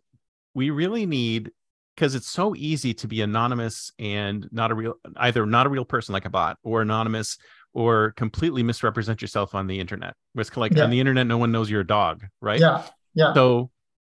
we 0.55 0.70
really 0.70 1.07
need 1.07 1.50
because 1.96 2.14
it's 2.14 2.31
so 2.31 2.55
easy 2.57 2.94
to 2.94 3.09
be 3.09 3.20
anonymous 3.20 3.92
and 3.98 4.48
not 4.53 4.70
a 4.70 4.74
real, 4.74 4.94
either 5.16 5.44
not 5.44 5.66
a 5.66 5.68
real 5.68 5.85
person 5.85 6.12
like 6.12 6.24
a 6.24 6.31
bot, 6.31 6.57
or 6.62 6.83
anonymous, 6.83 7.37
or 7.72 8.12
completely 8.12 8.62
misrepresent 8.62 9.20
yourself 9.20 9.55
on 9.55 9.66
the 9.66 9.79
internet. 9.79 10.14
It's 10.35 10.57
like 10.57 10.72
Yeah. 10.74 10.85
on 10.85 10.90
the 10.90 11.00
internet, 11.00 11.26
no 11.26 11.38
one 11.38 11.53
knows 11.53 11.70
you're 11.70 11.83
a 11.83 11.87
dog, 11.87 12.24
right? 12.40 12.61
Yeah, 12.61 12.85
yeah, 13.14 13.35
So 13.35 13.70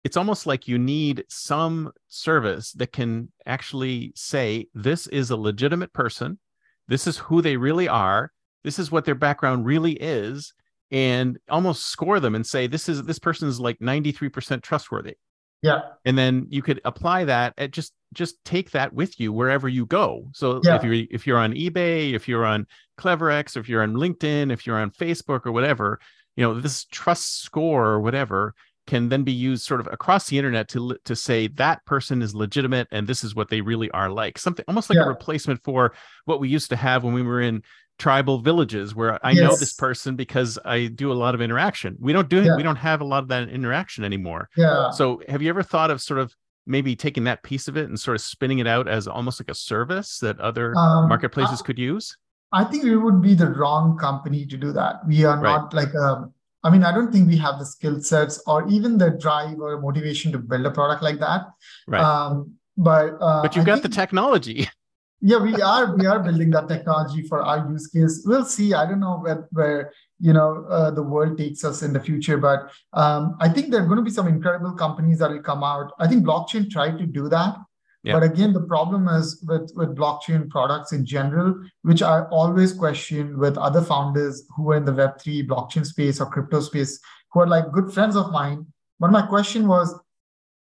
it's 0.04 0.18
almost 0.18 0.46
like 0.46 0.68
you 0.68 0.78
need 0.78 1.24
some 1.30 1.92
service 2.08 2.72
that 2.74 2.92
can 2.92 3.32
actually 3.46 4.12
say, 4.16 4.68
this 4.74 5.08
is 5.08 5.32
a 5.32 5.38
legitimate 5.38 5.94
person. 5.94 6.40
This 6.88 7.08
is 7.08 7.18
who 7.18 7.42
they 7.42 7.58
really 7.58 7.88
are. 7.88 8.32
This 8.64 8.80
is 8.80 8.92
what 8.92 9.06
their 9.06 9.16
background 9.16 9.66
really 9.66 9.94
is. 9.94 10.54
And 10.92 11.40
almost 11.50 11.88
score 11.88 12.20
them 12.20 12.36
and 12.36 12.46
say, 12.46 12.68
this 12.68 12.88
is 12.88 13.02
this 13.04 13.18
person 13.18 13.48
is 13.48 13.60
like 13.60 13.80
93% 13.80 14.62
trustworthy. 14.62 15.16
yeah, 15.64 15.80
And 16.06 16.16
then 16.18 16.46
you 16.50 16.62
could 16.62 16.82
apply 16.86 17.24
that 17.26 17.54
at 17.58 17.72
just 17.72 17.94
just 18.14 18.36
take 18.46 18.70
that 18.72 18.94
with 18.94 19.20
you 19.20 19.34
wherever 19.34 19.68
you 19.68 19.88
go. 19.88 20.28
So 20.34 20.62
Yeah. 20.64 20.76
if 20.76 20.84
you're 20.84 21.08
if 21.10 21.26
you're 21.26 21.40
on 21.40 21.54
eBay, 21.54 22.14
if 22.14 22.28
you're 22.28 22.46
on 22.46 22.68
CleverX, 23.00 23.58
if 23.58 23.68
you're 23.68 23.82
on 23.82 23.94
LinkedIn, 23.96 24.52
if 24.52 24.68
you're 24.68 24.78
on 24.78 24.92
Facebook 24.92 25.48
or 25.48 25.52
whatever, 25.52 26.00
you 26.36 26.44
know, 26.44 26.60
this 26.60 26.86
trust 26.86 27.42
score 27.42 27.88
or 27.88 28.00
whatever 28.00 28.54
can 28.86 29.08
then 29.10 29.24
be 29.24 29.32
used 29.32 29.64
sort 29.66 29.80
of 29.80 29.88
across 29.92 30.28
the 30.28 30.38
internet 30.38 30.68
to 30.68 30.96
to 31.06 31.16
say 31.16 31.48
that 31.48 31.84
person 31.86 32.22
is 32.22 32.36
legitimate 32.36 32.88
and 32.92 33.08
this 33.08 33.24
is 33.24 33.34
what 33.34 33.50
they 33.50 33.62
really 33.62 33.90
are 33.92 34.10
like. 34.12 34.38
Something 34.38 34.66
almost 34.68 34.90
like 34.92 34.98
Yeah. 34.98 35.06
a 35.06 35.08
replacement 35.08 35.64
for 35.64 35.96
what 36.26 36.40
we 36.40 36.50
used 36.50 36.70
to 36.70 36.76
have 36.76 37.04
when 37.04 37.14
we 37.16 37.24
were 37.24 37.42
in 37.42 37.64
tribal 38.04 38.38
villages 38.40 38.94
where 38.94 39.18
I 39.26 39.32
know 39.34 39.56
this 39.56 39.74
person 39.74 40.16
because 40.18 40.60
I 40.66 40.88
do 40.88 41.10
a 41.12 41.18
lot 41.24 41.34
of 41.36 41.42
interaction. 41.42 41.96
We 42.02 42.12
don't 42.12 42.28
do 42.28 42.40
it. 42.40 42.46
Yeah. 42.46 42.58
We 42.58 42.64
don't 42.64 42.76
have 42.90 43.00
a 43.00 43.06
lot 43.06 43.24
of 43.24 43.30
that 43.30 43.48
interaction 43.48 44.04
anymore. 44.04 44.50
yeah. 44.58 44.92
So, 44.92 45.22
have 45.30 45.42
you 45.42 45.48
ever 45.50 45.64
thought 45.64 45.90
of 45.90 46.02
sort 46.02 46.20
of 46.20 46.36
maybe 46.68 46.96
taking 46.98 47.24
that 47.26 47.44
piece 47.44 47.68
of 47.70 47.78
it 47.78 47.86
and 47.90 47.98
sort 48.00 48.16
of 48.16 48.22
spinning 48.22 48.60
it 48.60 48.68
out 48.68 48.88
as 48.90 49.08
almost 49.08 49.40
like 49.42 49.50
a 49.50 49.56
service 49.56 50.20
that 50.20 50.38
other 50.50 50.76
Um, 50.78 51.08
marketplaces 51.08 51.62
I- 51.62 51.66
could 51.66 51.80
use? 51.80 52.18
I 52.52 52.64
think 52.66 52.84
we 52.84 52.96
would 53.06 53.22
be 53.22 53.34
the 53.36 53.50
wrong 53.60 53.98
company 53.98 54.46
to 54.48 54.58
do 54.58 54.74
that. 54.74 54.94
We 55.08 55.24
are 55.24 55.40
Right. 55.40 55.56
not 55.56 55.74
like 55.74 55.94
a, 55.94 56.26
I 56.66 56.70
mean, 56.74 56.84
I 56.84 56.92
don't 56.94 57.12
think 57.14 57.28
we 57.30 57.38
have 57.38 57.58
the 57.58 57.66
skill 57.66 58.02
sets 58.02 58.36
or 58.48 58.68
even 58.76 58.98
the 58.98 59.10
drive 59.12 59.58
or 59.60 59.80
motivation 59.82 60.32
to 60.34 60.40
build 60.40 60.66
a 60.66 60.72
product 60.72 61.02
like 61.02 61.20
that. 61.22 61.42
Right. 61.88 62.04
Um, 62.04 62.34
but 62.78 63.08
uh, 63.22 63.42
but 63.44 63.56
you've 63.56 63.66
I 63.68 63.72
got 63.74 63.82
the 63.82 63.90
technology. 64.04 64.68
yeah, 65.26 65.38
we 65.38 65.54
are 65.62 65.96
we 65.96 66.06
are 66.06 66.20
building 66.20 66.50
that 66.52 66.68
technology 66.68 67.26
for 67.26 67.42
our 67.42 67.72
use 67.72 67.88
case. 67.88 68.24
We'll 68.26 68.44
see. 68.44 68.74
I 68.74 68.86
don't 68.86 69.00
know 69.00 69.20
where 69.20 69.48
where 69.52 69.94
you 70.20 70.34
know 70.34 70.66
uh, 70.70 70.92
the 70.92 71.02
world 71.02 71.38
takes 71.38 71.64
us 71.64 71.82
in 71.82 71.94
the 71.94 72.00
future, 72.02 72.38
but 72.38 72.70
um, 72.92 73.38
I 73.40 73.48
think 73.48 73.72
there 73.72 73.82
are 73.82 73.86
going 73.86 74.00
to 74.00 74.04
be 74.04 74.12
some 74.12 74.28
incredible 74.28 74.74
companies 74.74 75.20
that 75.20 75.32
will 75.32 75.42
come 75.42 75.64
out. 75.64 75.94
I 75.98 76.10
think 76.10 76.26
blockchain 76.26 76.70
tried 76.70 76.98
to 76.98 77.06
do 77.06 77.30
that. 77.30 77.56
Yeah. 78.04 78.20
But 78.20 78.24
again, 78.24 78.52
the 78.52 78.64
problem 78.64 79.08
is 79.08 79.42
with, 79.48 79.72
with 79.76 79.96
blockchain 79.96 80.50
products 80.50 80.92
in 80.92 81.06
general, 81.06 81.64
which 81.84 82.02
I 82.02 82.24
always 82.24 82.74
question 82.74 83.40
with 83.40 83.58
other 83.58 83.82
founders 83.82 84.44
who 84.58 84.72
are 84.72 84.76
in 84.76 84.84
the 84.84 84.92
Web3 84.92 85.48
blockchain 85.48 85.86
space 85.86 86.20
or 86.20 86.26
crypto 86.26 86.60
space, 86.60 87.00
who 87.32 87.40
are 87.40 87.48
like 87.48 87.72
good 87.72 87.94
friends 87.94 88.18
of 88.18 88.30
mine. 88.34 88.66
But 89.00 89.12
my 89.12 89.26
question 89.26 89.70
was, 89.70 89.98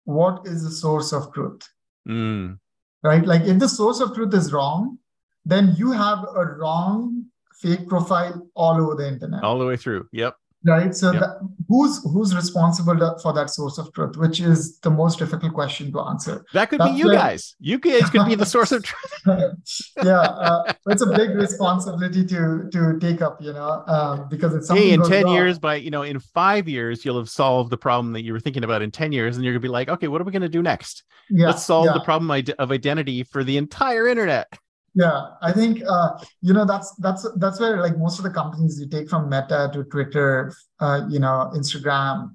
what 0.04 0.46
is 0.46 0.64
the 0.64 0.70
source 0.70 1.14
of 1.14 1.32
truth? 1.32 1.62
Mm, 2.06 2.58
right? 3.02 3.24
Like 3.24 3.42
if 3.42 3.58
the 3.58 3.68
source 3.68 4.00
of 4.00 4.14
truth 4.14 4.34
is 4.34 4.52
wrong, 4.52 4.98
then 5.44 5.74
you 5.76 5.92
have 5.92 6.24
a 6.34 6.44
wrong 6.44 7.26
fake 7.54 7.88
profile 7.88 8.48
all 8.54 8.80
over 8.80 8.94
the 8.94 9.08
internet, 9.08 9.42
all 9.42 9.58
the 9.58 9.66
way 9.66 9.76
through. 9.76 10.08
Yep. 10.12 10.36
Right? 10.66 10.94
So 10.94 11.12
Yep. 11.12 11.20
that, 11.20 11.38
who's 11.68 12.02
who's 12.04 12.34
responsible 12.34 12.96
for 13.22 13.32
that 13.32 13.50
source 13.50 13.78
of 13.78 13.92
truth, 13.92 14.16
which 14.16 14.40
is 14.40 14.78
the 14.80 14.90
most 14.90 15.18
difficult 15.18 15.54
question 15.54 15.90
to 15.92 16.00
answer. 16.00 16.44
That 16.52 16.68
could 16.70 16.80
be 16.80 16.90
you 16.90 17.06
where- 17.06 17.14
guys. 17.16 17.54
You 17.60 17.78
guys 17.78 18.10
could 18.10 18.26
be 18.26 18.34
the 18.34 18.46
source 18.46 18.72
of 18.72 18.82
truth. 19.24 19.54
yeah, 20.02 20.20
uh, 20.20 20.72
it's 20.88 21.02
a 21.02 21.06
big 21.06 21.30
responsibility 21.30 22.24
to 22.26 22.68
to 22.72 22.98
take 23.00 23.22
up, 23.22 23.40
you 23.40 23.52
know, 23.52 23.82
um, 23.86 24.28
because 24.28 24.54
it's 24.54 24.66
something 24.66 24.86
Hey, 24.86 24.92
in 24.94 25.02
10 25.02 25.24
wrong. 25.24 25.34
years, 25.34 25.58
by 25.58 25.76
you 25.76 25.90
know, 25.90 26.02
in 26.02 26.18
five 26.18 26.68
years, 26.68 27.04
you'll 27.04 27.18
have 27.18 27.30
solved 27.30 27.70
the 27.70 27.78
problem 27.78 28.12
that 28.12 28.22
you 28.22 28.32
were 28.32 28.40
thinking 28.40 28.64
about 28.64 28.82
in 28.82 28.90
10 28.90 29.12
years, 29.12 29.36
and 29.36 29.44
you're 29.44 29.54
gonna 29.54 29.60
be 29.60 29.68
like, 29.68 29.88
okay, 29.88 30.08
what 30.08 30.20
are 30.20 30.24
we 30.24 30.32
gonna 30.32 30.48
do 30.48 30.62
next? 30.62 31.04
yeah, 31.30 31.46
Let's 31.46 31.64
solve 31.64 31.86
yeah. 31.86 31.92
the 31.94 32.00
problem 32.00 32.30
of 32.58 32.70
identity 32.72 33.22
for 33.22 33.44
the 33.44 33.56
entire 33.56 34.06
internet. 34.08 34.48
Yeah, 34.94 35.28
I 35.40 35.52
think 35.52 35.82
uh, 35.88 36.18
you 36.42 36.52
know 36.52 36.64
that's 36.64 36.94
that's 36.96 37.24
that's 37.36 37.60
where 37.60 37.80
like 37.80 37.96
most 37.96 38.18
of 38.18 38.24
the 38.24 38.30
companies 38.30 38.80
you 38.80 38.88
take 38.88 39.08
from 39.08 39.28
Meta 39.30 39.70
to 39.72 39.84
Twitter, 39.84 40.52
uh, 40.80 41.02
you 41.08 41.20
know, 41.20 41.50
Instagram, 41.54 42.34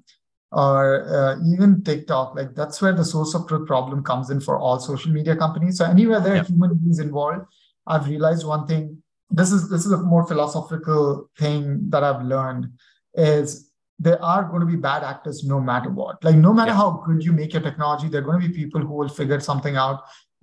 or 0.52 1.04
uh, 1.08 1.36
even 1.52 1.82
TikTok, 1.84 2.34
like 2.34 2.54
that's 2.54 2.80
where 2.80 2.94
the 2.94 3.04
source 3.04 3.34
of 3.34 3.46
truth 3.46 3.66
problem 3.66 4.02
comes 4.02 4.30
in 4.30 4.40
for 4.40 4.58
all 4.58 4.78
social 4.80 5.12
media 5.12 5.36
companies. 5.36 5.76
So 5.78 5.84
anywhere 5.84 6.20
there 6.20 6.32
are 6.32 6.36
Yep. 6.36 6.46
human 6.48 6.74
beings 6.78 6.98
involved, 6.98 7.44
I've 7.86 8.06
realized 8.08 8.46
one 8.46 8.66
thing. 8.66 9.02
This 9.30 9.52
is 9.52 9.68
this 9.68 9.84
is 9.84 9.92
a 9.92 9.98
more 9.98 10.26
philosophical 10.26 11.28
thing 11.38 11.90
that 11.90 12.02
I've 12.04 12.22
learned 12.22 12.68
is 13.14 13.70
there 13.98 14.22
are 14.22 14.44
going 14.44 14.60
to 14.60 14.66
be 14.66 14.76
bad 14.76 15.02
actors 15.02 15.44
no 15.44 15.58
matter 15.60 15.90
what. 15.90 16.22
Like 16.24 16.36
no 16.36 16.52
matter 16.54 16.70
Yeah. 16.70 16.76
how 16.76 17.02
good 17.04 17.22
you 17.24 17.32
make 17.32 17.52
your 17.52 17.62
technology, 17.62 18.08
there 18.08 18.20
are 18.20 18.24
going 18.24 18.40
to 18.40 18.48
be 18.48 18.54
people 18.54 18.80
who 18.80 18.94
will 18.94 19.08
figure 19.08 19.40
something 19.40 19.76
out 19.76 20.02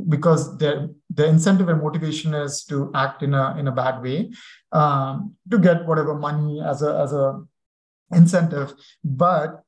because 0.09 0.57
their 0.57 0.89
the 1.13 1.25
incentive 1.25 1.69
and 1.69 1.81
motivation 1.81 2.33
is 2.33 2.63
to 2.65 2.91
act 2.95 3.23
in 3.23 3.33
a 3.33 3.55
in 3.57 3.67
a 3.67 3.71
bad 3.71 4.01
way 4.01 4.31
um, 4.71 5.35
to 5.51 5.57
get 5.59 5.85
whatever 5.85 6.15
money 6.15 6.61
as 6.61 6.81
a 6.81 6.99
as 6.99 7.13
a 7.13 7.41
incentive 8.11 8.73
but 9.03 9.63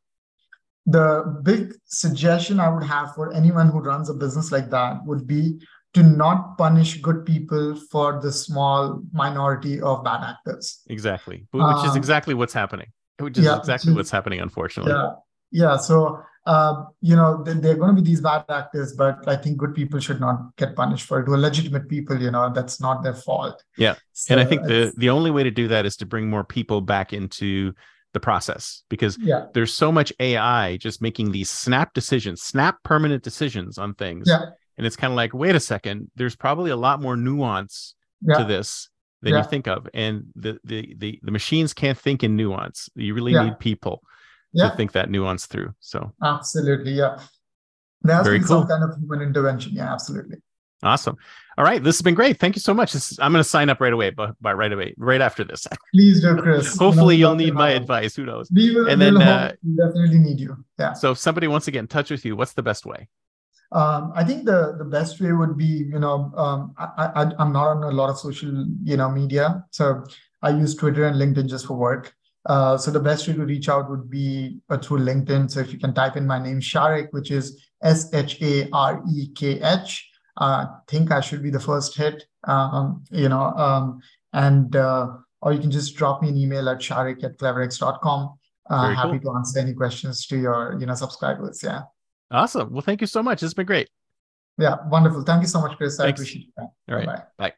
the 0.85 1.39
big 1.43 1.73
suggestion 1.85 2.59
i 2.59 2.69
would 2.69 2.83
have 2.83 3.13
for 3.15 3.33
anyone 3.33 3.69
who 3.69 3.79
runs 3.79 4.09
a 4.09 4.13
business 4.13 4.51
like 4.51 4.69
that 4.69 5.03
would 5.05 5.25
be 5.25 5.59
to 5.95 6.03
not 6.03 6.57
punish 6.57 6.97
good 7.01 7.25
people 7.25 7.75
for 7.89 8.19
the 8.21 8.31
small 8.31 9.01
minority 9.13 9.79
of 9.81 10.03
bad 10.03 10.21
actors 10.23 10.81
Exactly. 10.87 11.47
Which 11.51 11.83
is 11.85 11.91
Um, 11.91 11.97
exactly 11.97 12.33
what's 12.33 12.53
happening. 12.53 12.87
which 13.19 13.37
is 13.37 13.45
Yeah, 13.45 13.57
exactly 13.57 13.93
what's 13.93 14.11
happening, 14.11 14.41
unfortunately. 14.41 14.91
Yeah, 14.91 15.11
yeah. 15.51 15.77
So 15.77 16.19
uh, 16.45 16.85
you 17.01 17.15
know, 17.15 17.43
th- 17.43 17.57
there 17.57 17.73
are 17.73 17.75
going 17.75 17.95
to 17.95 18.01
be 18.01 18.07
these 18.07 18.21
bad 18.21 18.45
actors, 18.49 18.93
but 18.93 19.27
I 19.27 19.35
think 19.35 19.57
good 19.57 19.73
people 19.73 19.99
should 19.99 20.19
not 20.19 20.55
get 20.57 20.75
punished 20.75 21.07
for 21.07 21.19
it. 21.19 21.25
Who 21.25 21.33
are 21.33 21.37
legitimate 21.37 21.89
people, 21.89 22.21
you 22.21 22.29
know, 22.29 22.51
that's 22.53 22.79
not 22.79 23.01
their 23.01 23.15
fault. 23.15 23.63
Yeah, 23.77 23.95
So 24.13 24.33
and 24.33 24.41
I 24.41 24.45
think 24.45 24.63
the 24.63 24.93
the 24.95 25.09
only 25.09 25.31
way 25.31 25.43
to 25.43 25.51
do 25.51 25.67
that 25.69 25.85
is 25.85 25.97
to 25.97 26.05
bring 26.05 26.29
more 26.29 26.43
people 26.43 26.81
back 26.81 27.13
into 27.13 27.73
the 28.13 28.19
process 28.19 28.83
because 28.89 29.17
yeah, 29.19 29.47
there's 29.53 29.73
so 29.73 29.91
much 29.91 30.13
AI 30.19 30.77
just 30.77 31.01
making 31.01 31.31
these 31.31 31.49
snap 31.49 31.93
decisions, 31.93 32.43
snap 32.43 32.81
permanent 32.83 33.23
decisions 33.23 33.77
on 33.77 33.95
things. 33.95 34.27
Yeah. 34.27 34.45
And 34.77 34.85
it's 34.85 34.95
kind 34.95 35.11
of 35.11 35.15
like, 35.15 35.33
wait 35.33 35.55
a 35.55 35.59
second, 35.59 36.11
there's 36.15 36.35
probably 36.35 36.69
a 36.69 36.75
lot 36.75 37.01
more 37.01 37.15
nuance 37.15 37.95
yeah, 38.21 38.37
to 38.37 38.43
this 38.43 38.89
than 39.21 39.33
you 39.33 39.43
think 39.43 39.67
of. 39.67 39.87
And 39.93 40.25
the, 40.35 40.59
the 40.63 40.95
the 40.97 41.19
the 41.23 41.31
machines 41.31 41.73
can't 41.73 41.97
think 41.97 42.23
in 42.23 42.35
nuance. 42.35 42.89
You 42.93 43.15
really 43.15 43.33
need 43.33 43.57
people 43.57 44.03
yeah. 44.55 44.69
to 44.69 44.75
think 44.75 44.93
that 44.93 45.09
nuance 45.09 45.45
through. 45.45 45.73
So 45.79 46.13
Absolutely, 46.23 46.93
yeah. 46.93 47.19
There 48.01 48.15
has 48.15 48.25
Very 48.25 48.39
been 48.39 48.47
some 48.47 48.67
kind 48.67 48.83
of 48.83 48.97
human 48.99 49.21
intervention. 49.21 49.73
Yeah, 49.73 49.91
absolutely. 49.91 50.37
awesome. 50.83 51.17
All 51.57 51.63
right. 51.63 51.81
This 51.83 51.95
has 51.95 52.01
been 52.01 52.15
great. 52.15 52.39
Thank 52.39 52.55
you 52.55 52.59
so 52.59 52.73
much. 52.73 52.93
Is, 52.93 53.17
I'm 53.21 53.31
going 53.31 53.43
to 53.43 53.49
sign 53.49 53.69
up 53.69 53.79
right 53.79 53.93
away, 53.93 54.09
but 54.11 54.39
by 54.41 54.53
right 54.53 54.71
away, 54.71 54.93
right 54.97 55.21
after 55.21 55.43
this. 55.43 55.65
Please 55.93 56.21
do, 56.21 56.35
Chris. 56.37 56.77
Hopefully, 56.79 57.15
you'll 57.15 57.35
need 57.35 57.53
my 57.53 57.69
advice. 57.69 58.15
Who 58.15 58.25
knows? 58.25 58.51
We 58.53 58.75
will, 58.75 58.89
And 58.89 59.01
then, 59.01 59.17
uh, 59.17 59.53
definitely 59.77 60.19
need 60.19 60.39
you. 60.39 60.63
Yeah. 60.77 60.93
So 60.93 61.11
if 61.11 61.17
somebody 61.17 61.47
wants 61.47 61.65
to 61.65 61.71
get 61.71 61.79
in 61.79 61.87
touch 61.87 62.11
with 62.11 62.25
you, 62.25 62.35
what's 62.35 62.53
the 62.53 62.63
best 62.63 62.85
way? 62.85 63.07
Um, 63.71 64.13
I 64.15 64.23
think 64.23 64.45
the 64.45 64.75
the 64.77 64.85
best 64.85 65.19
way 65.19 65.31
would 65.31 65.57
be, 65.57 65.65
you 65.65 65.99
know, 65.99 66.31
um, 66.37 66.75
I, 66.77 67.09
I 67.15 67.31
I'm 67.39 67.51
not 67.51 67.67
on 67.75 67.83
a 67.83 67.89
lot 67.89 68.09
of 68.09 68.19
social, 68.19 68.65
you 68.83 68.95
know, 68.95 69.09
media, 69.09 69.65
so 69.71 70.03
I 70.41 70.51
use 70.51 70.75
Twitter 70.75 71.05
and 71.05 71.15
LinkedIn 71.15 71.49
just 71.49 71.65
for 71.65 71.75
work. 71.75 72.13
Uh, 72.45 72.77
so 72.77 72.91
the 72.91 72.99
best 72.99 73.27
way 73.27 73.33
to 73.33 73.45
reach 73.45 73.69
out 73.69 73.89
would 73.89 74.09
be 74.09 74.59
uh, 74.69 74.77
through 74.77 74.99
LinkedIn. 74.99 75.49
So 75.49 75.59
if 75.61 75.73
you 75.73 75.79
can 75.79 75.93
type 75.93 76.15
in 76.15 76.27
my 76.27 76.39
name 76.39 76.59
Sharekh, 76.59 77.11
which 77.11 77.31
is 77.31 77.65
S 77.83 78.13
H 78.13 78.41
A 78.41 78.69
R 78.71 79.03
E 79.11 79.27
K 79.35 79.59
H, 79.61 80.09
I 80.37 80.61
uh, 80.61 80.67
think 80.87 81.11
I 81.11 81.21
should 81.21 81.41
be 81.41 81.49
the 81.49 81.59
first 81.59 81.95
hit. 81.97 82.25
Um, 82.43 83.03
you 83.09 83.29
know, 83.29 83.43
um, 83.53 84.01
and 84.33 84.75
uh, 84.75 85.13
or 85.41 85.53
you 85.53 85.59
can 85.59 85.71
just 85.71 85.95
drop 85.95 86.21
me 86.21 86.29
an 86.29 86.37
email 86.37 86.69
at 86.69 86.79
sharekh 86.79 87.23
at 87.23 87.37
cleverx.com. 87.37 88.37
Uh, 88.69 88.81
Very 88.81 88.95
happy 88.95 89.19
cool. 89.19 89.33
to 89.33 89.37
answer 89.37 89.59
any 89.59 89.73
questions 89.73 90.25
to 90.27 90.37
your, 90.37 90.75
you 90.79 90.85
know, 90.85 90.95
subscribers. 90.95 91.61
Yeah. 91.63 91.83
Awesome. 92.31 92.71
Well, 92.71 92.81
thank 92.81 93.01
you 93.01 93.07
so 93.07 93.21
much. 93.21 93.43
It's 93.43 93.53
been 93.53 93.65
great. 93.65 93.89
Yeah, 94.57 94.77
wonderful. 94.87 95.21
Thank 95.21 95.41
you 95.41 95.47
so 95.47 95.61
much, 95.61 95.77
Chris. 95.77 95.99
I 95.99 96.07
appreciate 96.07 96.47
it. 96.47 96.53
All 96.57 96.71
right. 96.89 97.05
Bye-bye. 97.05 97.23
Bye. 97.37 97.53